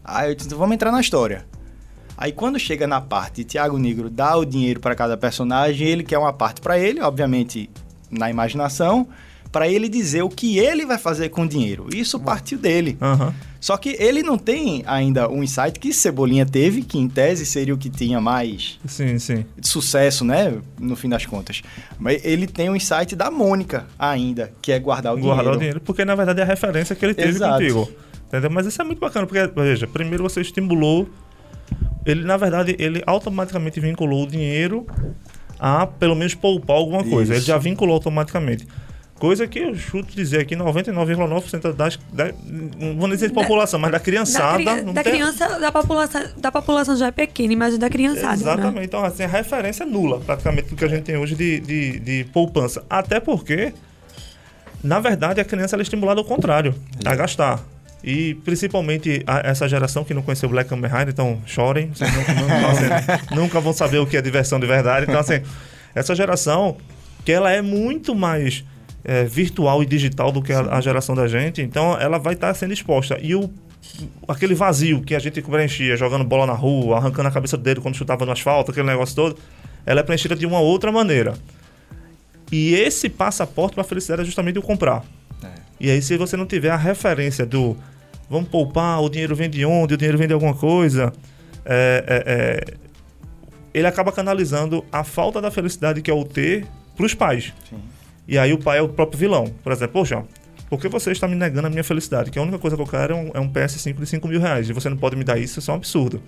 [0.04, 1.44] Aí eu disse, "Então vamos entrar na história.
[2.16, 6.18] Aí quando chega na parte Tiago Negro dá o dinheiro para cada personagem, ele quer
[6.18, 7.68] uma parte para ele, obviamente
[8.10, 9.08] na imaginação,
[9.50, 11.86] para ele dizer o que ele vai fazer com o dinheiro.
[11.92, 12.96] Isso partiu dele.
[13.00, 13.34] Aham.
[13.60, 17.72] Só que ele não tem ainda um insight que Cebolinha teve, que em tese seria
[17.72, 19.44] o que tinha mais Sim, sim.
[19.62, 21.62] sucesso, né, no fim das contas.
[21.98, 25.56] Mas ele tem o insight da Mônica ainda, que é guardar o Guardar dinheiro.
[25.56, 27.54] o dinheiro, porque na verdade é a referência que ele teve Exato.
[27.58, 27.88] contigo.
[28.34, 28.50] Entendeu?
[28.50, 31.08] Mas isso é muito bacana, porque, veja, primeiro você estimulou.
[32.04, 34.86] Ele, na verdade, ele automaticamente vinculou o dinheiro
[35.58, 37.34] a pelo menos poupar alguma coisa.
[37.34, 38.66] Ele já vinculou automaticamente.
[39.18, 43.40] Coisa que eu chuto dizer aqui, 99,9% das, da, não vou nem dizer de Da-
[43.40, 44.56] população, mas da da, criançada.
[44.64, 48.34] cri- não da tem- criança, da população, da população já é pequena, imagina da criançada.
[48.34, 48.74] Exatamente.
[48.74, 48.84] Né?
[48.84, 51.98] Então, assim, a referência é nula, praticamente, do que a gente tem hoje de, de,
[52.00, 52.84] de poupança.
[52.90, 53.72] Até porque,
[54.82, 57.62] na verdade, a criança ela é estimulada ao contrário, a gastar.
[58.06, 62.66] E principalmente a- essa geração que não conheceu Black Kamen Rider, então chorem, nunca, nunca-
[62.68, 65.06] assim, nunca vão saber o que é diversão de verdade.
[65.08, 65.40] Então, assim,
[65.94, 66.76] essa geração
[67.24, 68.62] que ela é muito mais
[69.02, 72.52] é, virtual e digital do que a, a geração da gente, então ela vai estar
[72.54, 73.18] sendo exposta.
[73.22, 73.50] E o
[74.26, 77.80] aquele vazio que a gente preenchia jogando bola na rua, arrancando a cabeça do dedo
[77.82, 79.36] quando chutava no asfalto, aquele negócio todo,
[79.86, 81.34] ela é preenchida de uma outra maneira.
[82.52, 85.02] E esse passaporte para a felicidade é justamente o comprar.
[85.42, 85.48] É.
[85.80, 87.76] E aí, se você não tiver a referência do
[88.34, 91.12] vamos poupar, o dinheiro vem de onde, o dinheiro vem de alguma coisa,
[91.64, 92.74] é, é, é,
[93.72, 96.66] ele acaba canalizando a falta da felicidade que é o ter
[96.96, 97.52] para os pais.
[97.70, 97.80] Sim.
[98.26, 99.46] E aí o pai é o próprio vilão.
[99.62, 100.24] Por exemplo, poxa,
[100.68, 102.30] por que você está me negando a minha felicidade?
[102.30, 104.40] Que a única coisa que eu quero é um, é um PS5 de 5 mil
[104.40, 104.68] reais.
[104.68, 106.22] E você não pode me dar isso, isso é um absurdo.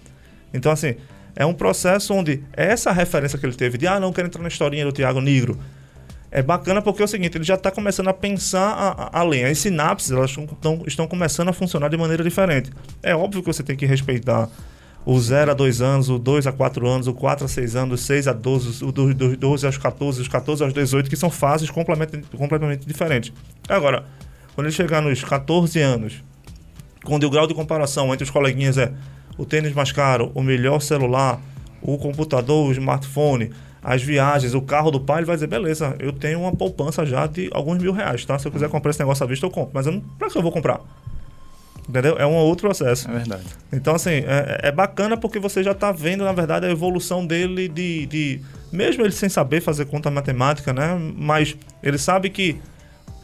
[0.52, 0.94] Então, assim,
[1.34, 4.48] é um processo onde essa referência que ele teve de, ah, não quero entrar na
[4.48, 5.58] historinha do Tiago Negro,
[6.30, 9.44] é bacana porque é o seguinte, ele já está começando a pensar a- a- além.
[9.44, 12.70] As sinapses elas estão- estão, começando a funcionar de maneira diferente.
[13.02, 14.48] É óbvio que você tem que respeitar
[15.04, 18.00] o 0 a 2 anos, o 2 a 4 anos, o 4 a 6 anos,
[18.00, 21.16] o 6 a 12, o do- do 12 aos 14, os 14 aos 18, que
[21.16, 23.32] são fases completamente, completamente diferentes.
[23.68, 24.04] Agora,
[24.54, 26.22] quando ele chegar nos 14 anos,
[27.04, 28.92] quando o grau de comparação entre os coleguinhas é
[29.38, 31.40] o tênis mais caro, o melhor celular,
[31.80, 33.52] o computador, o smartphone,
[33.86, 37.24] as viagens, o carro do pai, ele vai dizer, beleza, eu tenho uma poupança já
[37.28, 38.36] de alguns mil reais, tá?
[38.36, 39.70] Se eu quiser comprar esse negócio à vista, eu compro.
[39.72, 40.80] Mas eu não, pra que eu vou comprar?
[41.88, 42.16] Entendeu?
[42.18, 43.08] É um outro processo.
[43.08, 43.44] É verdade.
[43.72, 47.68] Então, assim, é, é bacana porque você já está vendo, na verdade, a evolução dele
[47.68, 48.40] de, de.
[48.72, 50.98] Mesmo ele sem saber fazer conta matemática, né?
[51.16, 52.60] Mas ele sabe que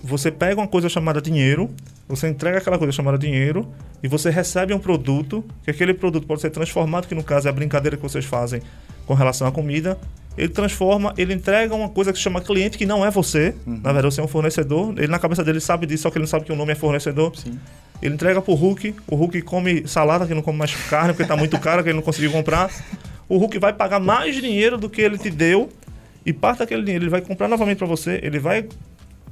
[0.01, 1.71] você pega uma coisa chamada dinheiro,
[2.09, 3.69] você entrega aquela coisa chamada dinheiro
[4.01, 7.51] e você recebe um produto, que aquele produto pode ser transformado, que no caso é
[7.51, 8.63] a brincadeira que vocês fazem
[9.07, 9.99] com relação à comida.
[10.37, 13.55] Ele transforma, ele entrega uma coisa que se chama cliente, que não é você.
[13.67, 13.81] Uhum.
[13.83, 14.95] Na verdade, você é um fornecedor.
[14.97, 16.75] Ele na cabeça dele sabe disso, só que ele não sabe que o nome é
[16.75, 17.37] fornecedor.
[17.37, 17.59] Sim.
[18.03, 21.37] Ele entrega pro Hulk, o Hulk come salada, que não come mais carne, porque tá
[21.37, 22.69] muito caro, que ele não conseguiu comprar.
[23.29, 25.71] O Hulk vai pagar mais dinheiro do que ele te deu,
[26.27, 28.67] e parte daquele dinheiro ele vai comprar novamente para você, ele vai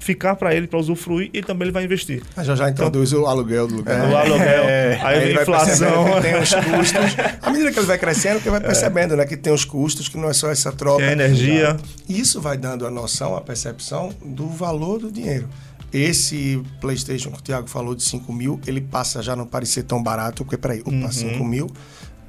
[0.00, 2.22] ficar para ele para usufruir e também ele vai investir.
[2.34, 4.10] Mas já já introduz o aluguel do lugar.
[4.10, 4.64] O aluguel,
[5.04, 6.20] aí ele vem vai inflação.
[6.22, 7.16] tem os custos.
[7.42, 9.24] À medida que ele vai crescendo, que ele vai percebendo, né?
[9.26, 10.98] Que tem os custos, que não é só essa troca.
[10.98, 11.76] Tem a energia.
[12.08, 15.48] E Isso vai dando a noção, a percepção do valor do dinheiro.
[15.92, 20.02] Esse PlayStation que o Thiago falou de 5 mil, ele passa já não parecer tão
[20.02, 21.68] barato, porque peraí, opa, 5 mil.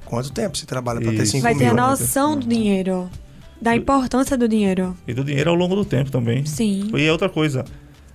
[0.05, 1.23] Quanto tempo você trabalha para ter Uhum.
[1.23, 1.31] Isso.
[1.33, 1.73] 5 Vai ter mil?
[1.73, 3.09] a noção do dinheiro.
[3.61, 4.95] Da importância do dinheiro.
[5.07, 6.45] E do dinheiro ao longo do tempo também.
[6.45, 6.89] Sim.
[6.95, 7.63] E é outra coisa.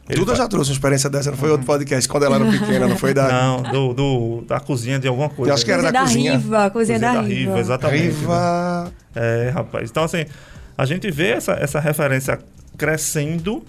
[0.09, 2.45] Ele Duda fa- já trouxe uma experiência dessa, não foi outro podcast, quando ela era
[2.51, 5.51] pequena, não foi da Não, do, do- da cozinha de alguma coisa.
[5.51, 6.33] Eu acho que era Cozinha da da cozinha.
[6.37, 7.59] Riva, cozinha da Riva.
[7.59, 8.03] exatamente.
[8.19, 8.93] Riva.
[9.15, 9.91] É, rapaz.
[9.91, 10.25] Então, assim,
[10.79, 12.39] a gente vê essa, essa referência
[12.77, 13.65] crescendo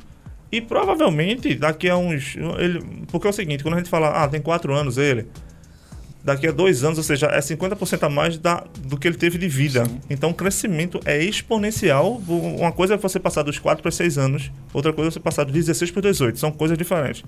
[0.51, 2.35] e provavelmente daqui a uns.
[2.59, 5.25] Ele, porque é o seguinte, quando a gente fala, ah, tem quatro anos ele,
[6.27, 9.37] daqui a dois anos, ou seja, é 50% a mais da, do que ele teve
[9.37, 9.87] de vida.
[10.09, 12.21] Então, o crescimento é exponencial.
[12.27, 15.45] Uma coisa é você passar dos 4 para 6 anos, outra coisa é você passar
[15.45, 16.37] dos 16 para 18.
[16.37, 17.23] São coisas diferentes.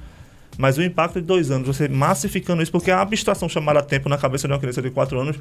[0.57, 4.17] Mas o impacto de dois anos, você massificando isso, porque a abstração chamada tempo na
[4.17, 5.37] cabeça de uma criança de 4 anos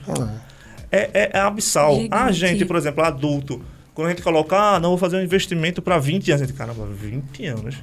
[0.93, 1.97] é, é, é abissal.
[2.13, 2.35] A Gigante.
[2.35, 3.61] gente, por exemplo, adulto,
[3.93, 6.57] quando a gente coloca, ah, não, vou fazer um investimento para 20 anos, a gente,
[6.57, 7.75] caramba, 20 anos.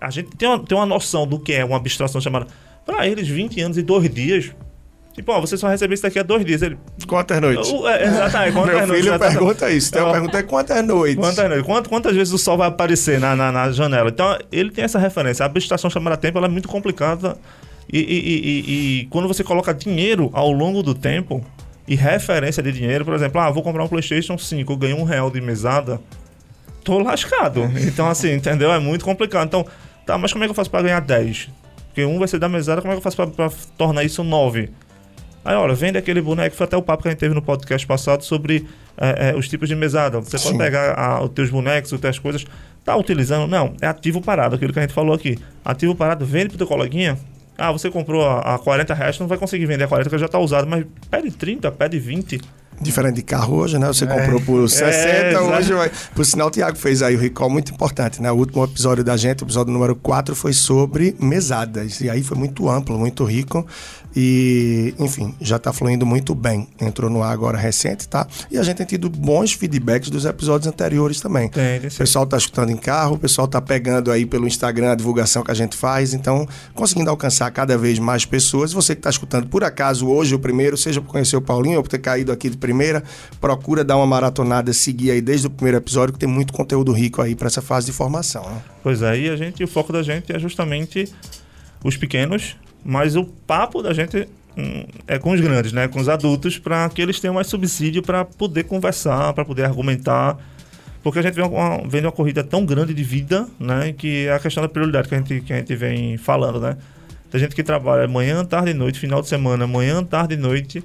[0.00, 2.46] A gente tem uma, tem uma noção do que é uma abstração chamada.
[2.86, 4.52] Para eles, 20 anos e dois dias.
[5.16, 6.60] Tipo, ó, você só recebe isso daqui a dois dias.
[6.62, 6.76] Ele,
[7.08, 7.72] Quantas noites?
[7.72, 9.38] É, exatamente, quantas Meu noites, filho exatamente.
[9.38, 9.88] pergunta isso.
[9.88, 11.16] Então, É, eu ó, perguntei quantas noites.
[11.16, 11.66] Quantas, noites?
[11.66, 14.10] Quant- quantas vezes o sol vai aparecer na, na, na janela?
[14.10, 15.42] Então, ele tem essa referência.
[15.42, 17.36] A abstração chamada tempo ela é muito complicada.
[17.90, 21.42] E, e- e- e- quando você coloca dinheiro ao longo do tempo
[21.88, 25.04] e referência de dinheiro, por exemplo, ah, vou comprar um PlayStation 5, eu ganhei um
[25.04, 25.98] real de mesada,
[26.84, 27.62] tô lascado.
[27.80, 28.70] Então, assim, entendeu?
[28.72, 29.46] É muito complicado.
[29.46, 29.64] Então,
[30.04, 31.48] tá, mas como é que eu faço para ganhar 10?
[31.86, 34.68] Porque um vai ser da mesada, como é que eu faço para tornar isso 9?
[35.46, 37.86] Aí, olha, vende aquele boneco, foi até o papo que a gente teve no podcast
[37.86, 38.66] passado sobre
[38.98, 40.18] é, é, os tipos de mesada.
[40.20, 40.58] Você pode Sim.
[40.58, 42.44] pegar a- os teus bonecos, as tuas coisas,
[42.84, 43.46] tá utilizando?
[43.48, 45.38] Não, é ativo parado, aquilo que a gente falou aqui.
[45.64, 47.16] Ativo parado, vende pro teu coleguinha.
[47.56, 50.26] Ah, você comprou a, a 40 reais, não vai conseguir vender a 40 que já
[50.28, 52.40] tá usado, mas pede 30, pede 20.
[52.78, 53.86] Diferente de carro hoje, né?
[53.86, 55.90] Você comprou por 60, É, hoje vai.
[56.14, 58.30] Por sinal, o Thiago fez aí o recall muito importante, né?
[58.30, 62.02] O último episódio da gente, o episódio número 4, foi sobre mesadas.
[62.02, 63.66] E aí foi muito amplo, muito rico.
[64.18, 66.66] E, enfim, já tá fluindo muito bem.
[66.80, 68.26] Entrou no ar agora recente, tá?
[68.50, 71.50] E a gente tem tido bons feedbacks dos episódios anteriores também.
[71.50, 74.92] Tem, tem O pessoal tá escutando em carro, o pessoal tá pegando aí pelo Instagram
[74.92, 78.72] a divulgação que a gente faz, então conseguindo alcançar cada vez mais pessoas.
[78.72, 81.82] Você que está escutando por acaso hoje o primeiro, seja por conhecer o Paulinho ou
[81.82, 83.02] por ter caído aqui de primeira,
[83.38, 87.20] procura dar uma maratonada, seguir aí desde o primeiro episódio, que tem muito conteúdo rico
[87.20, 88.42] aí para essa fase de formação.
[88.44, 88.62] Né?
[88.82, 91.12] Pois é, e a gente, o foco da gente é justamente
[91.84, 95.88] os pequenos, mas o papo da gente hum, é com os grandes, né?
[95.88, 100.38] Com os adultos, para que eles tenham mais subsídio para poder conversar, para poder argumentar.
[101.02, 103.92] Porque a gente vem uma, vem uma corrida tão grande de vida, né?
[103.92, 106.76] Que é a questão da prioridade que a gente, que a gente vem falando, né?
[107.30, 110.82] Tem gente que trabalha manhã, tarde e noite, final de semana, manhã, tarde e noite,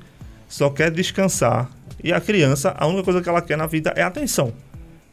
[0.49, 1.69] só quer descansar.
[2.04, 4.51] E a criança, a única coisa que ela quer na vida é atenção.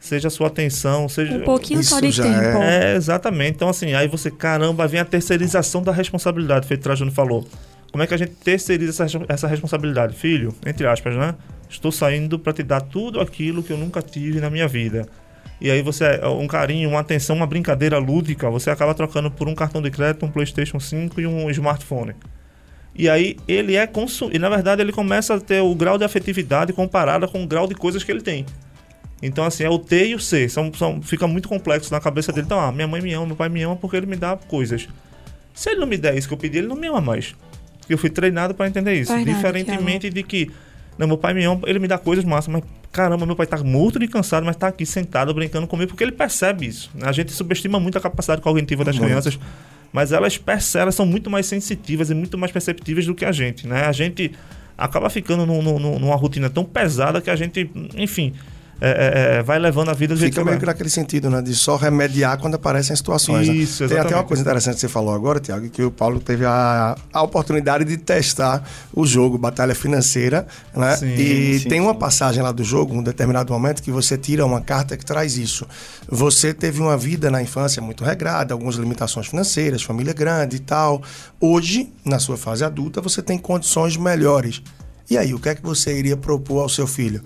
[0.01, 1.37] Seja a sua atenção, seja.
[1.37, 2.63] Um pouquinho só Isso de já tempo.
[2.63, 3.57] É, exatamente.
[3.57, 7.47] Então, assim, aí você, caramba, vem a terceirização da responsabilidade, feito o Trajano falou.
[7.91, 10.15] Como é que a gente terceiriza essa, essa responsabilidade?
[10.15, 11.35] Filho, entre aspas, né?
[11.69, 15.09] Estou saindo para te dar tudo aquilo que eu nunca tive na minha vida.
[15.61, 19.55] E aí você, um carinho, uma atenção, uma brincadeira lúdica, você acaba trocando por um
[19.55, 22.15] cartão de crédito, um PlayStation 5 e um smartphone.
[22.95, 24.37] E aí ele é consumido.
[24.37, 27.67] E na verdade ele começa a ter o grau de afetividade comparada com o grau
[27.67, 28.47] de coisas que ele tem.
[29.23, 30.49] Então, assim, é o T e o C.
[30.49, 32.47] São, são, fica muito complexo na cabeça dele.
[32.47, 34.89] Então, ah, minha mãe me ama, meu pai me ama porque ele me dá coisas.
[35.55, 37.35] Se ele não me der isso que eu pedi, ele não me ama mais.
[37.89, 39.13] Eu fui treinado para entender isso.
[39.13, 40.51] Verdade, Diferentemente de que,
[40.97, 43.57] não, meu pai me ama, ele me dá coisas massas, mas caramba, meu pai tá
[43.59, 46.91] morto de cansado, mas tá aqui sentado brincando comigo porque ele percebe isso.
[47.03, 49.09] A gente subestima muito a capacidade cognitiva das Muito.
[49.09, 49.39] crianças,
[49.93, 53.33] mas elas percebem, elas são muito mais sensitivas e muito mais perceptíveis do que a
[53.33, 53.87] gente, né?
[53.87, 54.33] A gente
[54.77, 58.33] acaba ficando num- num- numa rotina tão pesada que a gente, enfim,
[58.81, 61.29] é, é, é, vai levando a vida do jeito Fica que meio que naquele sentido,
[61.29, 61.43] né?
[61.43, 63.49] De só remediar quando aparecem situações.
[63.49, 63.55] né?
[63.55, 64.29] Isso, Tem até uma exatamente.
[64.29, 67.97] coisa interessante que você falou agora, Tiago, que o Paulo teve a, a oportunidade de
[67.97, 68.63] testar
[68.95, 70.97] o jogo Batalha Financeira, né?
[70.97, 71.99] Sim, e sim, tem uma sim.
[71.99, 75.67] passagem lá do jogo, um determinado momento, que você tira uma carta que traz isso.
[76.09, 81.03] Você teve uma vida na infância muito regrada, algumas limitações financeiras, família grande e tal.
[81.41, 84.63] Hoje, na sua fase adulta, você tem condições melhores.
[85.11, 87.23] E aí, o que é que você iria propor ao seu filho?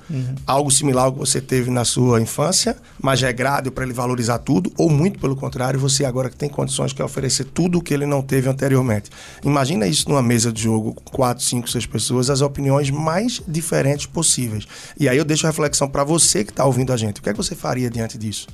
[0.46, 4.72] Algo similar ao que você teve na sua infância, mais regrado para ele valorizar tudo,
[4.78, 8.06] ou muito pelo contrário, você agora que tem condições quer oferecer tudo o que ele
[8.06, 9.10] não teve anteriormente.
[9.44, 14.06] Imagina isso numa mesa de jogo, com quatro, cinco, seis pessoas, as opiniões mais diferentes
[14.06, 14.66] possíveis.
[14.98, 17.18] E aí eu deixo a reflexão para você que está ouvindo a gente.
[17.18, 18.46] O que é que você faria diante disso?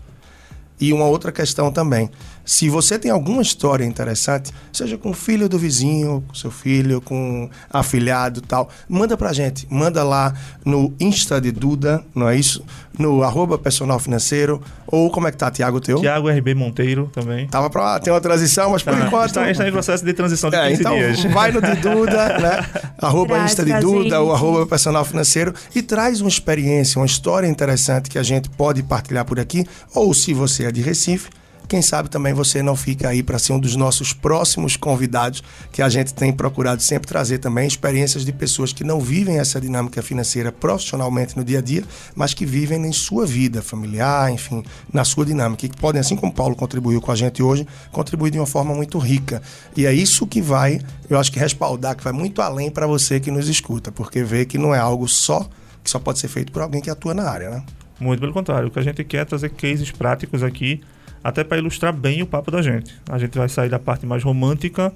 [0.80, 2.08] E uma outra questão também.
[2.48, 6.98] Se você tem alguma história interessante, seja com o filho do vizinho, com seu filho,
[6.98, 9.66] com afilhado e tal, manda pra gente.
[9.68, 10.32] Manda lá
[10.64, 12.64] no Insta de Duda, não é isso?
[12.98, 14.62] No arroba personal financeiro.
[14.86, 16.00] Ou como é que tá, Tiago, teu?
[16.00, 17.46] Tiago RB Monteiro também.
[17.48, 19.26] Tava pra ter uma transição, mas por Tá, enquanto...
[19.26, 21.24] está, está em processo de transição de É, 15 então dias.
[21.24, 22.66] vai no de Duda, né?
[22.96, 24.14] Arroba Traz Insta de Duda, gente.
[24.14, 28.82] ou arroba personal financeiro e traz uma experiência, uma história interessante que a gente pode
[28.82, 29.66] partilhar por aqui.
[29.94, 31.28] Ou se você é de Recife,
[31.68, 35.82] quem sabe também você não fica aí para ser um dos nossos próximos convidados, que
[35.82, 40.02] a gente tem procurado sempre trazer também experiências de pessoas que não vivem essa dinâmica
[40.02, 41.84] financeira profissionalmente no dia a dia,
[42.16, 46.16] mas que vivem em sua vida familiar, enfim, na sua dinâmica, e que podem, assim
[46.16, 49.42] como Paulo contribuiu com a gente hoje, contribuir de uma forma muito rica.
[49.76, 53.20] E é isso que vai, eu acho que respaldar, que vai muito além para você
[53.20, 55.46] que nos escuta, porque vê que não é algo só,
[55.84, 57.62] que só pode ser feito por alguém que atua na área, né?
[58.00, 58.68] Muito pelo contrário.
[58.68, 60.80] O que a gente quer é trazer cases práticos aqui,
[61.22, 62.94] até para ilustrar bem o papo da gente.
[63.10, 64.92] A gente vai sair da parte mais romântica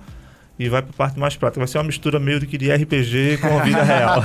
[0.58, 1.60] e vai para a parte mais prática.
[1.60, 4.22] Vai ser uma mistura meio de que de RPG com a vida real.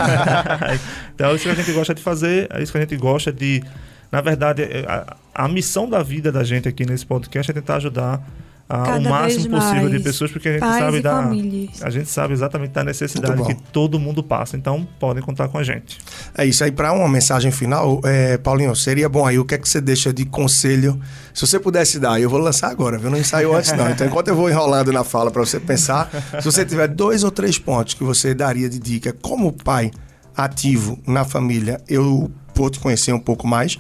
[1.16, 3.32] então é isso que a gente gosta de fazer, é isso que a gente gosta
[3.32, 3.64] de.
[4.12, 7.78] Na verdade, é- a, a missão da vida da gente aqui nesse podcast é tentar
[7.78, 8.22] ajudar
[8.70, 11.24] a, o máximo possível de pessoas, porque a gente pais sabe da.
[11.24, 11.82] famílias.
[11.82, 14.58] A gente sabe exatamente da necessidade que todo mundo passa.
[14.58, 15.98] Então, podem contar com a gente.
[16.38, 19.58] É isso aí, para uma mensagem final, é, Paulinho, seria bom aí, o que é
[19.58, 21.00] que você deixa de conselho?
[21.34, 23.10] Se você pudesse dar, eu vou lançar agora, viu?
[23.10, 23.90] Não ensaiou antes não.
[23.90, 27.32] Então, enquanto eu vou enrolando na fala para você pensar, se você tiver dois ou
[27.32, 29.92] três pontos que você daria de dica como pai
[30.36, 33.78] ativo na família, eu vou te conhecer um pouco mais.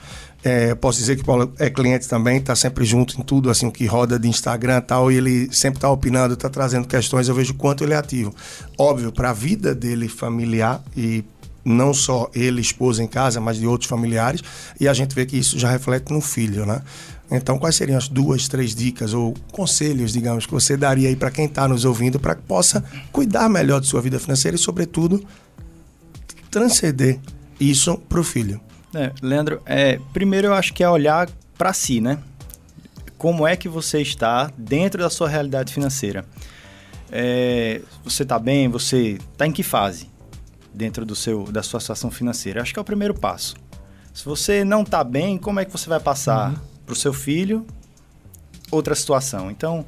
[0.50, 3.68] É, posso dizer que o Paulo é cliente também, está sempre junto em tudo, assim,
[3.68, 7.28] o que roda de Instagram e tal, e ele sempre está opinando, está trazendo questões,
[7.28, 8.34] eu vejo quanto ele é ativo.
[8.78, 11.22] Óbvio, para a vida dele familiar e
[11.66, 14.42] não só ele, esposa em casa, mas de outros familiares,
[14.80, 16.82] e a gente vê que isso já reflete no filho, né?
[17.30, 21.30] Então, quais seriam as duas, três dicas ou conselhos, digamos, que você daria aí para
[21.30, 22.82] quem está nos ouvindo para que possa
[23.12, 25.22] cuidar melhor de sua vida financeira e, sobretudo,
[26.50, 27.20] transcender
[27.60, 28.62] isso para o filho?
[28.94, 32.20] É, Leandro, é, primeiro eu acho que é olhar para si, né?
[33.18, 36.26] Como é que você está dentro da sua realidade financeira?
[37.12, 38.70] É, você está bem?
[38.70, 40.10] Você está em que fase
[40.74, 42.62] dentro do seu, da sua situação financeira?
[42.62, 43.56] Acho que é o primeiro passo.
[44.14, 46.54] Se você não está bem, como é que você vai passar
[46.86, 47.66] para o seu filho
[48.72, 49.52] outra situação?
[49.52, 49.86] Então,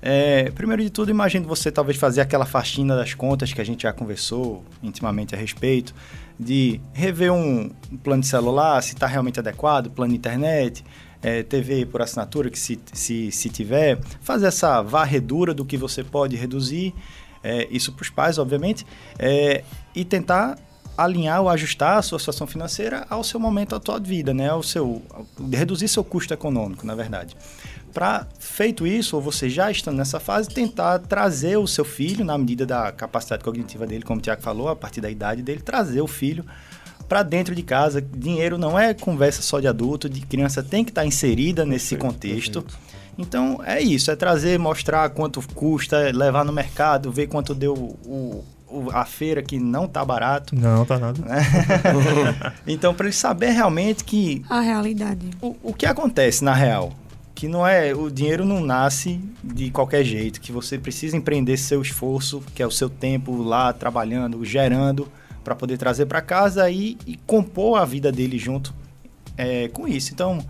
[0.00, 3.82] é, primeiro de tudo, imagino você talvez fazer aquela faxina das contas que a gente
[3.82, 5.94] já conversou intimamente a respeito,
[6.38, 7.70] de rever um,
[8.02, 10.84] plano de celular, se está realmente adequado, plano de internet,
[11.22, 16.04] é, TV por assinatura, que se, se, se tiver, fazer essa varredura do que você
[16.04, 16.94] pode reduzir,
[17.42, 18.86] é, isso para os pais, obviamente,
[19.18, 20.58] é, e tentar
[20.96, 24.48] alinhar ou ajustar a sua situação financeira ao seu momento atual de vida, né?
[24.48, 27.36] Ao seu, ao- reduzir seu custo econômico, na verdade.
[27.96, 32.36] Para feito isso, ou você já estando nessa fase, tentar trazer o seu filho, na
[32.36, 36.02] medida da capacidade cognitiva dele, como o Tiago falou, a partir da idade dele, trazer
[36.02, 36.44] o filho
[37.08, 38.02] para dentro de casa.
[38.02, 42.12] Dinheiro não é conversa só de adulto, de criança tem que estar inserida nesse Perfeito,
[42.12, 42.62] contexto.
[42.64, 42.86] perfeito.
[43.16, 48.44] Então é isso, é trazer, mostrar quanto custa, levar no mercado, ver quanto deu o,
[48.68, 50.54] o- a feira que não tá barato.
[50.54, 51.18] Não, tá nada.
[52.66, 55.30] Então, para ele saber realmente que A realidade.
[55.40, 56.92] o, o que acontece na real,
[57.36, 61.82] que não é o dinheiro não nasce de qualquer jeito, que você precisa empreender seu
[61.82, 65.06] esforço, que é o seu tempo lá trabalhando, gerando
[65.44, 68.74] para poder trazer para casa e, e compor a vida dele junto
[69.36, 70.14] é, com isso.
[70.14, 70.42] Então,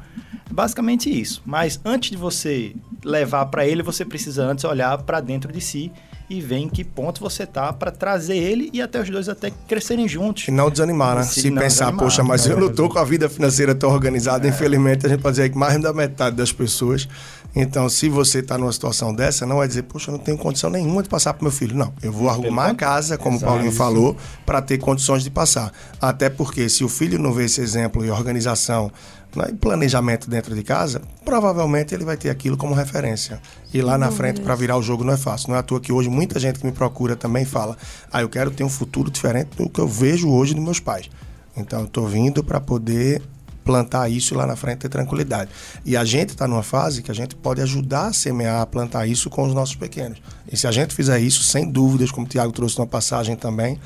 [0.49, 1.43] basicamente isso.
[1.45, 2.73] Mas antes de você
[3.05, 5.91] levar para ele, você precisa antes olhar para dentro de si
[6.29, 9.53] e ver em que ponto você tá para trazer ele e até os dois até
[9.69, 10.49] crescerem juntos.
[10.49, 11.23] E não desanimar, né?
[11.23, 14.47] Se Se, pensar, desanimar, poxa, mas eu não tô com a vida financeira tão organizada.
[14.49, 17.09] Infelizmente, a gente pode dizer que mais da metade das pessoas.
[17.55, 20.69] Então, se você está numa situação dessa, não é dizer, poxa, eu não tenho condição
[20.69, 21.75] nenhuma de passar para meu filho.
[21.75, 24.15] Não, eu vou arrumar a casa, como o Paulinho falou,
[24.45, 25.73] para ter condições de passar.
[26.01, 28.93] Até porque se o filho não vê esse exemplo e organização
[29.37, 33.41] né, e planejamento dentro de casa, provavelmente ele vai ter aquilo como referência.
[33.73, 35.51] E lá na frente, para virar o jogo, não é fácil.
[35.51, 37.77] Não é à toa que hoje muita gente que me procura também fala:
[38.13, 41.11] ah, eu quero ter um futuro diferente do que eu vejo hoje dos meus pais.
[41.57, 43.23] Então, eu estou vindo para poder
[43.67, 45.51] plantar isso lá na frente ter tranquilidade.
[45.85, 49.07] E a gente está numa fase que a gente pode ajudar a semear, a plantar
[49.07, 50.23] isso com os nossos pequenos.
[50.51, 53.79] E se a gente fizer isso, sem dúvidas, como o Tiago trouxe na passagem também,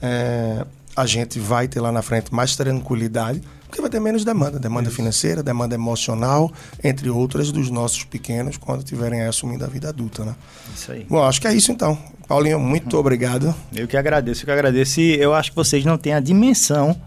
[0.00, 0.64] é,
[0.96, 4.88] a gente vai ter lá na frente mais tranquilidade, porque vai ter menos demanda, demanda
[4.88, 4.96] isso.
[4.96, 6.50] financeira, demanda emocional,
[6.82, 10.34] entre outras dos nossos pequenos quando tiverem assumindo a vida adulta, né?
[10.74, 11.06] Isso aí.
[11.08, 11.98] Bom, acho que é isso então.
[12.26, 13.00] Paulinho, muito uhum.
[13.00, 13.54] obrigado.
[13.74, 15.00] Eu que agradeço, eu que agradeço.
[15.00, 16.98] E eu acho que vocês não têm a dimensão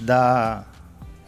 [0.00, 0.64] da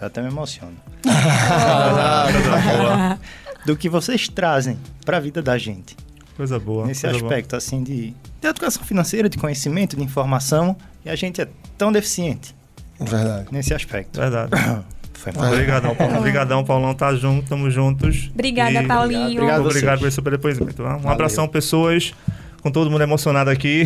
[0.01, 0.77] eu até me emociono.
[3.67, 5.97] do que vocês trazem para a vida da gente.
[6.39, 6.87] Coisa boa.
[6.87, 7.59] Nesse coisa aspecto, boa.
[7.59, 10.75] assim, de, de educação financeira, de conhecimento, de informação,
[11.05, 12.55] e a gente é tão deficiente.
[12.99, 13.49] Verdade.
[13.53, 14.19] Nesse aspecto.
[14.19, 14.51] Verdade.
[15.15, 15.49] Foi mal.
[15.53, 16.19] Obrigadão, Paulão.
[16.19, 16.95] Obrigadão, Paulão.
[16.95, 18.31] Tá junto, tamo juntos.
[18.33, 19.33] Obrigada, E- Paulinho.
[19.43, 19.99] Obrigado, obrigado.
[19.99, 20.75] Por esse super depoimento.
[20.75, 20.95] tá?
[20.95, 21.11] Um Valeu.
[21.11, 22.15] abração, pessoas.
[22.63, 23.83] Com todo mundo emocionado aqui.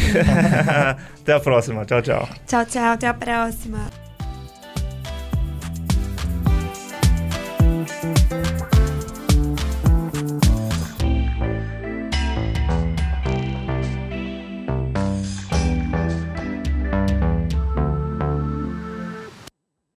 [1.21, 1.85] Até a próxima.
[1.87, 2.29] Tchau, tchau.
[2.47, 2.93] Tchau, tchau.
[2.93, 3.81] Até a próxima.